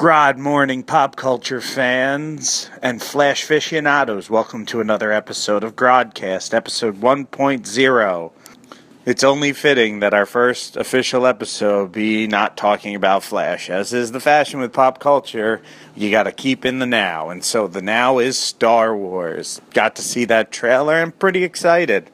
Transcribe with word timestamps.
Good 0.00 0.38
morning, 0.38 0.84
pop 0.84 1.16
culture 1.16 1.60
fans 1.60 2.70
and 2.80 3.02
Flash 3.02 3.42
aficionados. 3.42 4.30
Welcome 4.30 4.64
to 4.66 4.80
another 4.80 5.10
episode 5.10 5.64
of 5.64 5.74
Groddcast, 5.74 6.54
episode 6.54 7.00
1.0. 7.00 8.32
It's 9.04 9.24
only 9.24 9.52
fitting 9.52 9.98
that 9.98 10.14
our 10.14 10.24
first 10.24 10.76
official 10.76 11.26
episode 11.26 11.90
be 11.90 12.28
not 12.28 12.56
talking 12.56 12.94
about 12.94 13.24
Flash. 13.24 13.68
As 13.68 13.92
is 13.92 14.12
the 14.12 14.20
fashion 14.20 14.60
with 14.60 14.72
pop 14.72 15.00
culture, 15.00 15.60
you 15.96 16.12
gotta 16.12 16.30
keep 16.30 16.64
in 16.64 16.78
the 16.78 16.86
now. 16.86 17.28
And 17.30 17.42
so 17.42 17.66
the 17.66 17.82
now 17.82 18.20
is 18.20 18.38
Star 18.38 18.96
Wars. 18.96 19.60
Got 19.74 19.96
to 19.96 20.02
see 20.02 20.24
that 20.26 20.52
trailer. 20.52 20.94
I'm 20.94 21.10
pretty 21.10 21.42
excited 21.42 22.08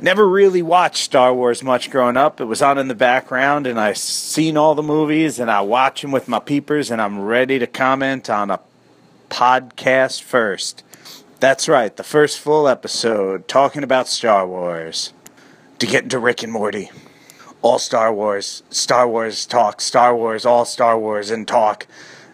never 0.00 0.28
really 0.28 0.62
watched 0.62 1.04
Star 1.04 1.34
Wars 1.34 1.62
much 1.62 1.90
growing 1.90 2.16
up. 2.16 2.40
It 2.40 2.44
was 2.44 2.62
on 2.62 2.78
in 2.78 2.88
the 2.88 2.94
background, 2.94 3.66
and 3.66 3.78
I 3.80 3.92
seen 3.92 4.56
all 4.56 4.74
the 4.74 4.82
movies, 4.82 5.38
and 5.38 5.50
I 5.50 5.60
watch 5.60 6.02
them 6.02 6.12
with 6.12 6.28
my 6.28 6.38
peepers, 6.38 6.90
and 6.90 7.00
I'm 7.00 7.20
ready 7.20 7.58
to 7.58 7.66
comment 7.66 8.30
on 8.30 8.50
a 8.50 8.60
podcast 9.30 10.22
first. 10.22 10.82
That's 11.40 11.68
right, 11.68 11.96
the 11.96 12.02
first 12.02 12.38
full 12.40 12.66
episode 12.66 13.46
talking 13.46 13.84
about 13.84 14.08
Star 14.08 14.46
Wars. 14.46 15.12
To 15.78 15.86
get 15.86 16.02
into 16.02 16.18
Rick 16.18 16.42
and 16.42 16.52
Morty. 16.52 16.90
All 17.62 17.78
Star 17.78 18.12
Wars, 18.12 18.64
Star 18.70 19.08
Wars 19.08 19.46
talk, 19.46 19.80
Star 19.80 20.16
Wars, 20.16 20.44
all 20.44 20.64
Star 20.64 20.98
Wars, 20.98 21.30
and 21.30 21.46
talk, 21.46 21.86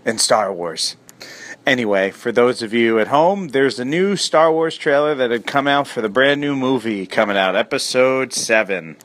and 0.04 0.20
Star 0.20 0.52
Wars. 0.52 0.96
Anyway, 1.66 2.10
for 2.10 2.30
those 2.30 2.60
of 2.60 2.74
you 2.74 2.98
at 2.98 3.08
home, 3.08 3.48
there's 3.48 3.80
a 3.80 3.86
new 3.86 4.16
Star 4.16 4.52
Wars 4.52 4.76
trailer 4.76 5.14
that 5.14 5.30
had 5.30 5.46
come 5.46 5.66
out 5.66 5.86
for 5.86 6.02
the 6.02 6.10
brand 6.10 6.38
new 6.38 6.54
movie 6.54 7.06
coming 7.06 7.38
out, 7.38 7.56
Episode 7.56 8.34
7. 8.34 8.96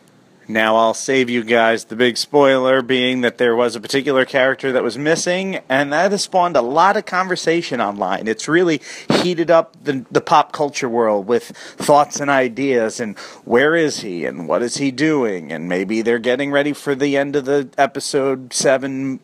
Now, 0.45 0.75
I'll 0.75 0.93
save 0.93 1.29
you 1.29 1.45
guys 1.45 1.85
the 1.85 1.95
big 1.95 2.17
spoiler 2.17 2.81
being 2.81 3.21
that 3.21 3.37
there 3.37 3.55
was 3.55 3.77
a 3.77 3.79
particular 3.79 4.25
character 4.25 4.73
that 4.73 4.83
was 4.83 4.97
missing, 4.97 5.61
and 5.69 5.93
that 5.93 6.11
has 6.11 6.23
spawned 6.23 6.57
a 6.57 6.61
lot 6.61 6.97
of 6.97 7.05
conversation 7.05 7.79
online. 7.79 8.27
It's 8.27 8.49
really 8.49 8.81
heated 9.21 9.49
up 9.49 9.81
the, 9.81 10.05
the 10.11 10.19
pop 10.19 10.51
culture 10.51 10.89
world 10.89 11.27
with 11.27 11.43
thoughts 11.45 12.19
and 12.19 12.29
ideas, 12.29 12.99
and 12.99 13.17
where 13.45 13.73
is 13.73 14.01
he, 14.01 14.25
and 14.25 14.49
what 14.49 14.61
is 14.61 14.77
he 14.77 14.91
doing, 14.91 15.53
and 15.53 15.69
maybe 15.69 16.01
they're 16.01 16.19
getting 16.19 16.51
ready 16.51 16.73
for 16.73 16.93
the 16.93 17.15
end 17.15 17.37
of 17.37 17.45
the 17.45 17.69
Episode 17.77 18.51
7 18.51 19.21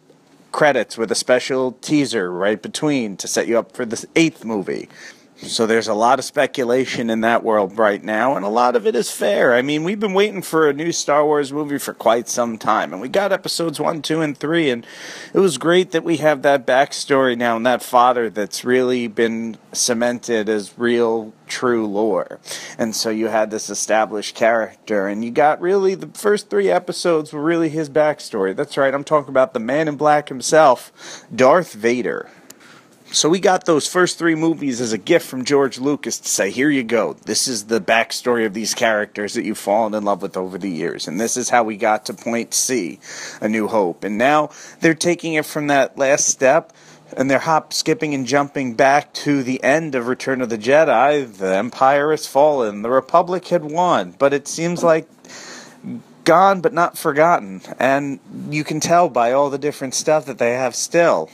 credits 0.56 0.98
with 0.98 1.11
a 1.11 1.16
special 1.16 1.73
teaser 1.81 2.31
right 2.31 2.61
between 2.61 3.17
to 3.17 3.28
set 3.28 3.45
you 3.45 3.59
up 3.59 3.73
for 3.73 3.86
the 3.86 4.06
eighth 4.16 4.45
movie. 4.45 4.88
So 5.38 5.67
there's 5.67 5.89
a 5.89 5.94
lot 5.94 6.17
of 6.17 6.23
speculation 6.23 7.09
in 7.09 7.19
that 7.22 7.44
world 7.44 7.78
right 7.78 8.02
now, 8.02 8.38
and 8.38 8.45
a 8.45 8.50
lot 8.50 8.78
of 8.78 8.88
it 8.88 8.95
is 8.95 9.11
fair. 9.11 9.53
I 9.53 9.61
mean, 9.61 9.83
we've 9.83 10.00
been 10.00 10.14
waiting 10.14 10.41
for 10.41 10.69
a 10.69 10.73
new 10.73 10.94
Star 10.94 11.25
Wars 11.25 11.52
movie 11.52 11.78
for 11.78 11.94
quite 11.94 12.30
some 12.30 12.58
time, 12.58 12.94
and 12.94 13.02
we 13.02 13.09
got 13.09 13.33
episodes 13.33 13.78
one, 13.78 14.02
two, 14.02 14.22
and 14.22 14.38
three, 14.38 14.69
and 14.69 14.88
it 15.33 15.39
was 15.39 15.58
great 15.58 15.91
that 15.91 16.06
we 16.06 16.17
have 16.17 16.41
that 16.44 16.66
backstory 16.66 17.38
now 17.38 17.58
and 17.58 17.66
that 17.66 17.83
father 17.83 18.30
that's 18.30 18.63
really 18.63 19.08
been 19.08 19.58
cemented 19.73 20.47
as 20.47 20.78
real, 20.80 21.33
true 21.47 21.86
lore. 21.86 22.39
And 22.78 22.95
so 22.95 23.09
you 23.09 23.28
had 23.28 23.52
this 23.52 23.69
established 23.69 24.36
character, 24.36 25.06
and 25.06 25.23
you 25.23 25.31
got 25.31 25.59
really 25.59 25.95
the 25.95 26.08
first 26.17 26.50
three 26.50 26.69
episodes 26.69 27.33
were 27.33 27.44
really 27.44 27.69
his 27.69 27.89
backstory. 27.89 28.56
That's 28.56 28.78
right, 28.78 28.94
I'm 28.94 29.03
talking 29.03 29.30
about 29.30 29.53
the 29.53 29.59
man 29.59 29.89
in 29.89 29.97
black 29.97 30.30
himself, 30.30 31.25
Darth 31.36 31.73
Vader. 31.73 32.30
So 33.11 33.30
we 33.30 33.39
got 33.39 33.66
those 33.66 33.88
first 33.88 34.17
three 34.17 34.36
movies 34.36 34.81
as 34.81 34.92
a 34.92 34.98
gift 34.98 35.28
from 35.28 35.45
George 35.45 35.80
Lucas 35.80 36.20
to 36.20 36.28
say, 36.28 36.50
here 36.50 36.70
you 36.70 36.84
go. 36.84 37.14
This 37.14 37.47
is 37.47 37.66
the 37.66 37.80
backstory 37.80 38.45
of 38.45 38.53
these 38.53 38.73
characters 38.73 39.36
that 39.36 39.45
you've 39.45 39.58
fallen 39.58 39.94
in 39.94 40.03
love 40.03 40.22
with 40.22 40.36
over 40.36 40.58
the 40.58 40.70
years. 40.70 41.08
And 41.08 41.20
this 41.20 41.38
is 41.38 41.50
how 41.50 41.64
we 41.64 41.78
got 41.78 42.08
to 42.08 42.14
point 42.14 42.53
C, 42.53 43.00
A 43.42 43.47
New 43.47 43.67
Hope. 43.67 44.03
And 44.03 44.17
now 44.17 44.50
they're 44.81 44.94
taking 44.94 45.36
it 45.36 45.45
from 45.45 45.67
that 45.67 45.97
last 45.97 46.28
step 46.28 46.73
and 47.16 47.30
they're 47.30 47.39
hop, 47.39 47.72
skipping, 47.72 48.14
and 48.14 48.25
jumping 48.25 48.73
back 48.73 49.14
to 49.14 49.44
the 49.44 49.64
end 49.64 49.95
of 49.95 50.08
Return 50.08 50.42
of 50.42 50.50
the 50.50 50.58
Jedi. 50.58 51.38
The 51.38 51.56
Empire 51.56 52.12
has 52.12 52.25
fallen. 52.25 52.81
The 52.81 52.90
Republic 52.90 53.47
had 53.47 53.64
won. 53.64 54.16
But 54.17 54.34
it 54.34 54.47
seems 54.47 54.84
like 54.84 55.07
gone 56.25 56.59
but 56.59 56.74
not 56.74 56.97
forgotten. 56.97 57.62
And 57.80 58.19
you 58.50 58.63
can 58.63 58.80
tell 58.80 59.07
by 59.07 59.31
all 59.31 59.50
the 59.51 59.59
different 59.59 59.94
stuff 59.94 60.25
that 60.25 60.40
they 60.40 60.53
have 60.53 60.75
still 60.75 61.30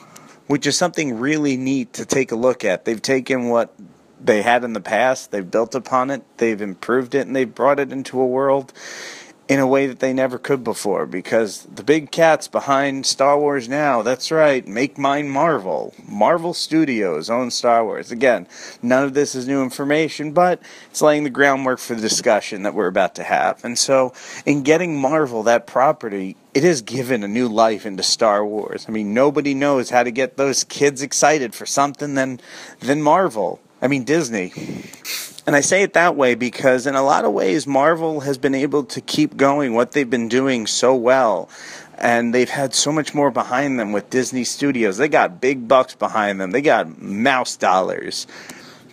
which 0.51 0.67
is 0.67 0.75
something 0.75 1.17
really 1.17 1.56
neat 1.56 1.94
to 1.94 2.06
take 2.06 2.34
a 2.34 2.35
look 2.35 2.66
at. 2.66 2.84
They've 2.84 3.01
taken 3.01 3.47
what 3.47 3.73
they 4.19 4.41
had 4.41 4.66
in 4.66 4.73
the 4.73 4.81
past, 4.81 5.31
they've 5.31 5.50
built 5.50 5.75
upon 5.75 6.09
it, 6.09 6.23
they've 6.35 6.62
improved 6.62 7.16
it, 7.16 7.25
and 7.25 7.34
they've 7.34 7.56
brought 7.56 7.79
it 7.79 7.94
into 7.94 8.19
a 8.19 8.28
world 8.28 8.73
in 9.51 9.59
a 9.59 9.67
way 9.67 9.85
that 9.85 10.00
they 10.00 10.13
never 10.13 10.38
could 10.38 10.63
before 10.63 11.06
because 11.06 11.63
the 11.63 11.84
big 11.84 12.09
cats 12.09 12.47
behind 12.47 13.06
Star 13.06 13.38
Wars 13.38 13.67
now, 13.67 14.01
that's 14.01 14.31
right, 14.31 14.66
make 14.66 14.97
mine 14.97 15.28
Marvel. 15.28 15.94
Marvel 16.07 16.53
Studios 16.53 17.29
owns 17.29 17.53
Star 17.53 17.84
Wars. 17.84 18.11
Again, 18.11 18.47
none 18.81 19.03
of 19.03 19.13
this 19.13 19.35
is 19.35 19.50
new 19.50 19.61
information, 19.61 20.31
but 20.31 20.61
it's 20.90 21.01
laying 21.01 21.25
the 21.25 21.29
groundwork 21.29 21.79
for 21.79 21.95
the 21.95 22.01
discussion 22.01 22.63
that 22.63 22.73
we're 22.73 22.88
about 22.88 23.13
to 23.16 23.23
have. 23.23 23.61
And 23.66 23.78
so, 23.78 24.13
in 24.45 24.63
getting 24.63 24.97
Marvel 24.97 25.44
that 25.44 25.67
property, 25.67 26.38
it 26.53 26.63
has 26.63 26.81
given 26.81 27.22
a 27.22 27.28
new 27.28 27.50
life 27.50 27.85
into 27.85 28.03
Star 28.03 28.45
Wars. 28.45 28.85
I 28.88 28.91
mean, 28.94 29.13
nobody 29.13 29.53
knows 29.53 29.90
how 29.90 30.03
to 30.03 30.11
get 30.11 30.38
those 30.38 30.63
kids 30.63 31.01
excited 31.01 31.53
for 31.53 31.66
something 31.66 32.13
than 32.13 32.40
than 32.79 33.01
Marvel. 33.01 33.59
I 33.81 33.90
mean, 33.90 34.06
Disney. 34.06 34.53
And 35.46 35.56
I 35.56 35.62
say 35.62 35.81
it 35.81 35.94
that 35.94 36.16
way 36.16 36.35
because, 36.35 36.85
in 36.85 36.96
a 36.96 37.02
lot 37.02 37.25
of 37.25 37.34
ways, 37.34 37.66
Marvel 37.66 38.22
has 38.22 38.38
been 38.38 38.53
able 38.53 38.84
to 38.85 39.02
keep 39.02 39.35
going 39.35 39.74
what 39.74 39.91
they've 39.91 40.09
been 40.09 40.29
doing 40.29 40.68
so 40.68 40.94
well. 40.96 41.50
And 41.97 42.34
they've 42.34 42.50
had 42.50 42.74
so 42.74 42.91
much 42.91 43.13
more 43.13 43.31
behind 43.31 43.79
them 43.79 43.91
with 43.91 44.09
Disney 44.09 44.44
Studios. 44.44 44.97
They 44.97 45.07
got 45.07 45.41
big 45.41 45.68
bucks 45.68 45.96
behind 45.96 46.40
them, 46.40 46.52
they 46.52 46.62
got 46.62 47.02
mouse 47.02 47.56
dollars 47.56 48.28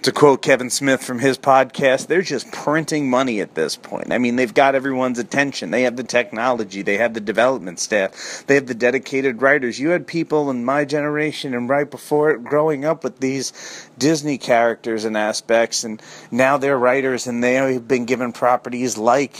to 0.03 0.13
quote 0.13 0.43
Kevin 0.43 0.71
Smith 0.71 1.03
from 1.03 1.19
his 1.19 1.39
podcast, 1.39 2.07
they're 2.07 2.23
just 2.23 2.51
printing 2.53 3.11
money 3.11 3.41
at 3.41 3.55
this 3.55 3.77
point. 3.77 4.13
I 4.13 4.19
mean, 4.19 4.37
they've 4.37 4.53
got 4.53 4.75
everyone's 4.75 5.19
attention. 5.19 5.71
They 5.71 5.83
have 5.83 5.97
the 5.97 6.05
technology, 6.05 6.83
they 6.83 6.99
have 6.99 7.15
the 7.15 7.21
development 7.21 7.81
staff, 7.81 8.45
they 8.47 8.55
have 8.55 8.67
the 8.67 8.75
dedicated 8.75 9.43
writers. 9.43 9.79
You 9.79 9.91
had 9.91 10.07
people 10.07 10.51
in 10.51 10.65
my 10.65 10.85
generation 10.85 11.55
and 11.55 11.69
right 11.69 11.91
before 11.91 12.31
it 12.31 12.45
growing 12.45 12.85
up 12.85 13.03
with 13.05 13.19
these 13.19 13.53
Disney 13.99 14.39
characters 14.39 15.05
and 15.05 15.17
aspects, 15.17 15.85
and 15.85 16.01
now 16.31 16.59
they're 16.59 16.79
writers 16.79 17.27
and 17.27 17.43
they've 17.43 17.87
been 17.87 18.05
given 18.05 18.33
properties 18.33 18.97
like 18.97 19.37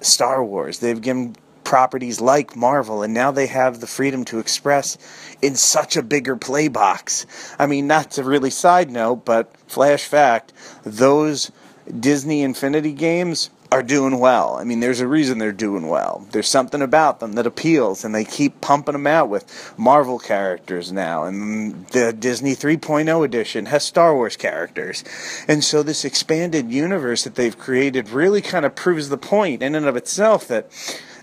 Star 0.00 0.44
Wars. 0.44 0.78
They've 0.78 1.00
given 1.00 1.36
properties 1.66 2.20
like 2.20 2.54
Marvel, 2.54 3.02
and 3.02 3.12
now 3.12 3.32
they 3.32 3.48
have 3.48 3.80
the 3.80 3.88
freedom 3.88 4.24
to 4.24 4.38
express 4.38 4.96
in 5.42 5.56
such 5.56 5.96
a 5.96 6.02
bigger 6.02 6.36
play 6.36 6.68
box. 6.68 7.26
I 7.58 7.66
mean, 7.66 7.88
not 7.88 8.12
to 8.12 8.22
really 8.22 8.50
side 8.50 8.88
note, 8.88 9.24
but 9.24 9.52
flash 9.66 10.04
fact 10.04 10.52
those 10.84 11.50
Disney 12.00 12.42
Infinity 12.42 12.92
games 12.92 13.50
are 13.72 13.82
doing 13.82 14.20
well. 14.20 14.54
I 14.54 14.62
mean, 14.62 14.78
there's 14.78 15.00
a 15.00 15.08
reason 15.08 15.38
they're 15.38 15.50
doing 15.50 15.88
well. 15.88 16.24
There's 16.30 16.48
something 16.48 16.82
about 16.82 17.18
them 17.18 17.32
that 17.32 17.48
appeals, 17.48 18.04
and 18.04 18.14
they 18.14 18.24
keep 18.24 18.60
pumping 18.60 18.92
them 18.92 19.08
out 19.08 19.28
with 19.28 19.74
Marvel 19.76 20.20
characters 20.20 20.92
now. 20.92 21.24
And 21.24 21.84
the 21.88 22.12
Disney 22.12 22.54
3.0 22.54 23.24
edition 23.24 23.66
has 23.66 23.82
Star 23.82 24.14
Wars 24.14 24.36
characters. 24.36 25.02
And 25.48 25.64
so, 25.64 25.82
this 25.82 26.04
expanded 26.04 26.70
universe 26.70 27.24
that 27.24 27.34
they've 27.34 27.58
created 27.58 28.10
really 28.10 28.40
kind 28.40 28.64
of 28.64 28.76
proves 28.76 29.08
the 29.08 29.18
point 29.18 29.64
in 29.64 29.74
and 29.74 29.86
of 29.86 29.96
itself 29.96 30.46
that 30.46 30.70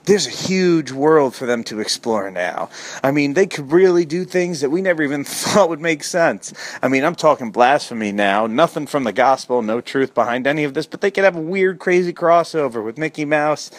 there's 0.06 0.28
a 0.28 0.32
huge 0.32 0.92
world 0.92 1.36
for 1.36 1.46
them 1.46 1.64
to 1.66 1.80
explore 1.80 2.30
now. 2.30 2.70
I 3.04 3.12
mean, 3.12 3.34
they 3.34 3.48
could 3.48 3.72
really 3.72 4.06
do 4.06 4.26
things 4.26 4.62
that 4.62 4.70
we 4.70 4.82
never 4.82 5.04
even 5.04 5.24
thought 5.24 5.70
would 5.70 5.82
make 5.82 6.04
sense. 6.04 6.54
I 6.82 6.88
mean, 6.88 7.04
I'm 7.04 7.16
talking 7.16 7.52
blasphemy 7.52 8.12
now, 8.12 8.48
nothing 8.48 8.88
from 8.88 9.04
the 9.04 9.14
gospel, 9.14 9.62
no 9.62 9.82
truth 9.82 10.14
behind 10.14 10.48
any 10.48 10.64
of 10.64 10.74
this, 10.74 10.86
but 10.86 11.02
they 11.02 11.12
could 11.12 11.24
have 11.24 11.36
a 11.36 11.42
weird, 11.42 11.80
crazy 11.80 12.14
crossover 12.14 12.84
with 12.84 12.98
Mickey 12.98 13.26
Mouse 13.26 13.72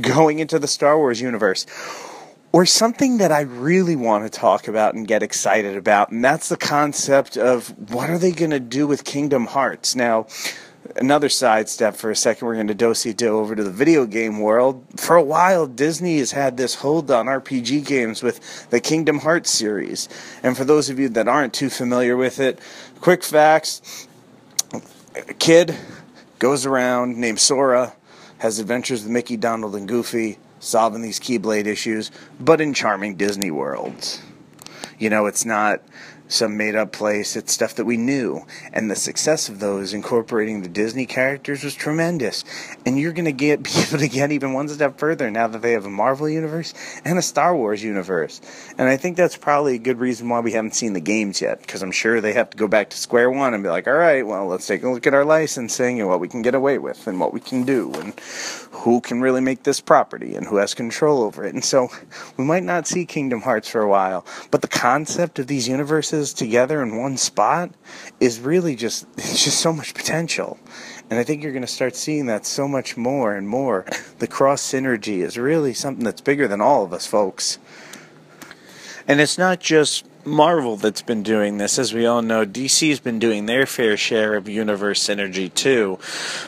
going 0.00 0.38
into 0.38 0.58
the 0.58 0.68
Star 0.68 0.96
Wars 0.96 1.20
universe. 1.20 1.66
Or 2.54 2.66
something 2.66 3.16
that 3.16 3.32
I 3.32 3.40
really 3.40 3.96
want 3.96 4.30
to 4.30 4.38
talk 4.38 4.68
about 4.68 4.94
and 4.94 5.08
get 5.08 5.22
excited 5.22 5.74
about, 5.74 6.10
and 6.10 6.22
that's 6.22 6.50
the 6.50 6.58
concept 6.58 7.38
of 7.38 7.70
what 7.90 8.10
are 8.10 8.18
they 8.18 8.30
going 8.30 8.50
to 8.50 8.60
do 8.60 8.86
with 8.86 9.04
Kingdom 9.04 9.46
Hearts. 9.46 9.96
Now, 9.96 10.26
another 10.96 11.28
sidestep 11.28 11.96
for 11.96 12.10
a 12.10 12.16
second. 12.16 12.46
We're 12.46 12.54
going 12.54 12.68
to 12.68 12.74
dosey 12.74 13.12
do 13.12 13.36
over 13.38 13.54
to 13.54 13.64
the 13.64 13.70
video 13.70 14.06
game 14.06 14.40
world. 14.40 14.84
For 14.96 15.16
a 15.16 15.22
while, 15.22 15.66
Disney 15.66 16.18
has 16.18 16.32
had 16.32 16.56
this 16.56 16.76
hold 16.76 17.10
on 17.10 17.26
RPG 17.26 17.86
games 17.86 18.22
with 18.22 18.68
the 18.70 18.80
Kingdom 18.80 19.18
Hearts 19.18 19.50
series. 19.50 20.08
And 20.42 20.56
for 20.56 20.64
those 20.64 20.90
of 20.90 20.98
you 20.98 21.08
that 21.10 21.28
aren't 21.28 21.54
too 21.54 21.70
familiar 21.70 22.16
with 22.16 22.40
it, 22.40 22.60
quick 23.00 23.22
facts 23.22 24.06
a 25.14 25.34
kid 25.34 25.76
goes 26.38 26.66
around 26.66 27.18
named 27.18 27.38
Sora, 27.38 27.94
has 28.38 28.58
adventures 28.58 29.02
with 29.02 29.12
Mickey, 29.12 29.36
Donald, 29.36 29.76
and 29.76 29.86
Goofy, 29.86 30.38
solving 30.58 31.02
these 31.02 31.20
Keyblade 31.20 31.66
issues, 31.66 32.10
but 32.40 32.60
in 32.60 32.74
charming 32.74 33.16
Disney 33.16 33.50
worlds. 33.50 34.22
You 34.98 35.10
know, 35.10 35.26
it's 35.26 35.44
not 35.44 35.82
some 36.32 36.56
made 36.56 36.74
up 36.74 36.92
place. 36.92 37.36
It's 37.36 37.52
stuff 37.52 37.74
that 37.76 37.84
we 37.84 37.96
knew. 37.96 38.44
And 38.72 38.90
the 38.90 38.96
success 38.96 39.48
of 39.48 39.60
those 39.60 39.92
incorporating 39.92 40.62
the 40.62 40.68
Disney 40.68 41.06
characters 41.06 41.62
was 41.62 41.74
tremendous. 41.74 42.44
And 42.86 42.98
you're 42.98 43.12
going 43.12 43.26
to 43.26 43.32
get 43.32 43.62
be 43.62 43.70
able 43.70 43.98
to 43.98 44.08
get 44.08 44.32
even 44.32 44.52
one 44.52 44.68
step 44.68 44.98
further 44.98 45.30
now 45.30 45.46
that 45.48 45.62
they 45.62 45.72
have 45.72 45.84
a 45.84 45.90
Marvel 45.90 46.28
universe 46.28 46.74
and 47.04 47.18
a 47.18 47.22
Star 47.22 47.56
Wars 47.56 47.82
universe. 47.82 48.40
And 48.78 48.88
I 48.88 48.96
think 48.96 49.16
that's 49.16 49.36
probably 49.36 49.74
a 49.74 49.78
good 49.78 49.98
reason 49.98 50.28
why 50.28 50.40
we 50.40 50.52
haven't 50.52 50.74
seen 50.74 50.92
the 50.92 51.00
games 51.00 51.40
yet, 51.40 51.60
because 51.60 51.82
I'm 51.82 51.92
sure 51.92 52.20
they 52.20 52.32
have 52.32 52.50
to 52.50 52.56
go 52.56 52.68
back 52.68 52.90
to 52.90 52.96
square 52.96 53.30
one 53.30 53.54
and 53.54 53.62
be 53.62 53.68
like, 53.68 53.86
all 53.86 53.94
right, 53.94 54.26
well, 54.26 54.46
let's 54.46 54.66
take 54.66 54.82
a 54.82 54.90
look 54.90 55.06
at 55.06 55.14
our 55.14 55.24
licensing 55.24 56.00
and 56.00 56.08
what 56.08 56.20
we 56.20 56.28
can 56.28 56.42
get 56.42 56.54
away 56.54 56.78
with 56.78 57.06
and 57.06 57.20
what 57.20 57.32
we 57.32 57.40
can 57.40 57.64
do 57.64 57.92
and 57.94 58.18
who 58.70 59.00
can 59.00 59.20
really 59.20 59.40
make 59.40 59.62
this 59.64 59.80
property 59.80 60.34
and 60.34 60.46
who 60.46 60.56
has 60.56 60.74
control 60.74 61.22
over 61.22 61.44
it. 61.44 61.54
And 61.54 61.64
so 61.64 61.88
we 62.36 62.44
might 62.44 62.62
not 62.62 62.86
see 62.86 63.04
Kingdom 63.04 63.42
Hearts 63.42 63.68
for 63.68 63.82
a 63.82 63.88
while, 63.88 64.24
but 64.50 64.62
the 64.62 64.68
concept 64.68 65.38
of 65.38 65.46
these 65.46 65.68
universes 65.68 66.21
together 66.30 66.82
in 66.82 66.98
one 66.98 67.16
spot 67.16 67.70
is 68.20 68.38
really 68.38 68.76
just 68.76 69.06
it's 69.16 69.44
just 69.44 69.60
so 69.60 69.72
much 69.72 69.94
potential. 69.94 70.58
And 71.08 71.18
I 71.18 71.24
think 71.24 71.42
you're 71.42 71.52
going 71.52 71.62
to 71.62 71.68
start 71.68 71.96
seeing 71.96 72.26
that 72.26 72.44
so 72.44 72.68
much 72.68 72.96
more 72.96 73.34
and 73.34 73.48
more. 73.48 73.86
The 74.18 74.26
cross 74.26 74.62
synergy 74.62 75.22
is 75.22 75.38
really 75.38 75.74
something 75.74 76.04
that's 76.04 76.20
bigger 76.20 76.46
than 76.46 76.60
all 76.60 76.84
of 76.84 76.92
us, 76.92 77.06
folks. 77.06 77.58
And 79.08 79.20
it's 79.20 79.36
not 79.36 79.60
just 79.60 80.06
Marvel 80.24 80.76
that's 80.76 81.02
been 81.02 81.22
doing 81.22 81.58
this. 81.58 81.78
As 81.78 81.92
we 81.92 82.06
all 82.06 82.22
know, 82.22 82.46
DC's 82.46 83.00
been 83.00 83.18
doing 83.18 83.46
their 83.46 83.66
fair 83.66 83.96
share 83.96 84.34
of 84.36 84.48
universe 84.48 85.06
synergy 85.06 85.52
too, 85.52 85.98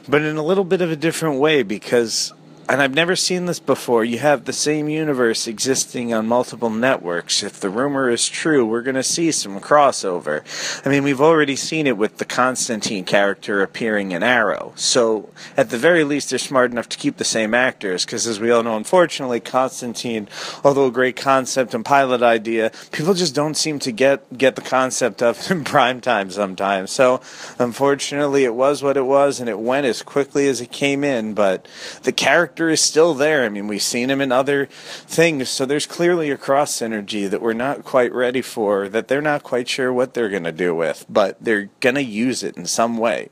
but 0.08 0.22
in 0.22 0.36
a 0.36 0.44
little 0.44 0.64
bit 0.64 0.80
of 0.80 0.90
a 0.90 0.96
different 0.96 1.40
way 1.40 1.62
because 1.62 2.32
and 2.68 2.80
I've 2.80 2.94
never 2.94 3.14
seen 3.14 3.46
this 3.46 3.60
before. 3.60 4.04
You 4.04 4.18
have 4.18 4.44
the 4.44 4.52
same 4.52 4.88
universe 4.88 5.46
existing 5.46 6.14
on 6.14 6.26
multiple 6.26 6.70
networks. 6.70 7.42
If 7.42 7.60
the 7.60 7.68
rumor 7.68 8.08
is 8.08 8.28
true, 8.28 8.64
we're 8.64 8.82
going 8.82 8.94
to 8.94 9.02
see 9.02 9.32
some 9.32 9.60
crossover. 9.60 10.42
I 10.84 10.88
mean, 10.88 11.04
we've 11.04 11.20
already 11.20 11.56
seen 11.56 11.86
it 11.86 11.98
with 11.98 12.18
the 12.18 12.24
Constantine 12.24 13.04
character 13.04 13.62
appearing 13.62 14.12
in 14.12 14.22
Arrow. 14.22 14.72
So, 14.76 15.30
at 15.56 15.70
the 15.70 15.78
very 15.78 16.04
least, 16.04 16.30
they're 16.30 16.38
smart 16.38 16.70
enough 16.70 16.88
to 16.90 16.98
keep 16.98 17.18
the 17.18 17.24
same 17.24 17.52
actors, 17.54 18.04
because 18.04 18.26
as 18.26 18.40
we 18.40 18.50
all 18.50 18.62
know, 18.62 18.76
unfortunately, 18.76 19.40
Constantine, 19.40 20.28
although 20.64 20.86
a 20.86 20.92
great 20.92 21.16
concept 21.16 21.74
and 21.74 21.84
pilot 21.84 22.22
idea, 22.22 22.72
people 22.92 23.14
just 23.14 23.34
don't 23.34 23.56
seem 23.56 23.78
to 23.80 23.92
get, 23.92 24.38
get 24.38 24.56
the 24.56 24.62
concept 24.62 25.22
of 25.22 25.38
it 25.38 25.50
in 25.50 25.64
prime 25.64 26.00
time 26.00 26.30
sometimes. 26.30 26.90
So, 26.90 27.20
unfortunately, 27.58 28.44
it 28.44 28.54
was 28.54 28.82
what 28.82 28.96
it 28.96 29.06
was, 29.06 29.38
and 29.38 29.48
it 29.48 29.58
went 29.58 29.86
as 29.86 30.02
quickly 30.02 30.48
as 30.48 30.60
it 30.60 30.72
came 30.72 31.04
in, 31.04 31.34
but 31.34 31.68
the 32.04 32.12
character 32.12 32.53
character 32.54 32.70
is 32.70 32.80
still 32.80 33.14
there. 33.14 33.42
I 33.42 33.48
mean, 33.48 33.66
we've 33.66 33.82
seen 33.82 34.10
him 34.10 34.20
in 34.20 34.30
other 34.30 34.66
things, 34.66 35.48
so 35.48 35.66
there's 35.66 35.86
clearly 35.86 36.30
a 36.30 36.36
cross 36.36 36.78
synergy 36.78 37.28
that 37.28 37.42
we're 37.42 37.52
not 37.52 37.82
quite 37.82 38.12
ready 38.12 38.42
for, 38.42 38.88
that 38.90 39.08
they're 39.08 39.20
not 39.20 39.42
quite 39.42 39.68
sure 39.68 39.92
what 39.92 40.14
they're 40.14 40.28
going 40.28 40.44
to 40.44 40.52
do 40.52 40.72
with, 40.72 41.04
but 41.08 41.36
they're 41.42 41.68
going 41.80 41.96
to 41.96 42.02
use 42.04 42.44
it 42.44 42.56
in 42.56 42.64
some 42.64 42.96
way. 42.96 43.28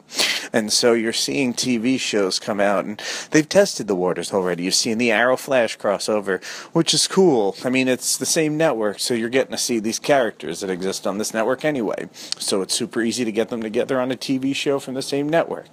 And 0.53 0.73
so 0.73 0.93
you're 0.93 1.13
seeing 1.13 1.53
TV 1.53 1.99
shows 1.99 2.39
come 2.39 2.61
out, 2.61 2.85
and 2.85 3.03
they've 3.31 3.49
tested 3.49 3.87
the 3.87 3.95
waters 3.95 4.33
already. 4.33 4.65
You've 4.65 4.75
seen 4.75 4.99
the 4.99 5.11
Arrow 5.11 5.37
Flash 5.37 5.79
crossover, 5.79 6.43
which 6.73 6.95
is 6.95 7.07
cool. 7.07 7.57
I 7.65 7.71
mean, 7.71 7.89
it's 7.89 8.17
the 8.17 8.27
same 8.27 8.57
network, 8.57 8.99
so 8.99 9.15
you're 9.15 9.29
getting 9.29 9.53
to 9.53 9.59
see 9.59 9.79
these 9.79 9.99
characters 9.99 10.61
that 10.61 10.71
exist 10.71 11.07
on 11.07 11.19
this 11.19 11.35
network 11.35 11.65
anyway. 11.65 12.09
So 12.39 12.63
it's 12.63 12.75
super 12.75 13.03
easy 13.03 13.25
to 13.25 13.33
get 13.33 13.49
them 13.49 13.63
together 13.63 14.01
on 14.01 14.13
a 14.13 14.17
TV 14.17 14.55
show 14.55 14.79
from 14.79 14.95
the 14.95 15.03
same 15.03 15.29
network. 15.29 15.69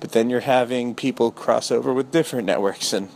But 0.00 0.12
then 0.12 0.30
you're 0.30 0.40
having 0.40 0.94
people 0.94 1.30
cross 1.30 1.70
over 1.70 1.92
with 1.92 2.12
different 2.12 2.46
networks 2.46 2.92
and 2.92 3.08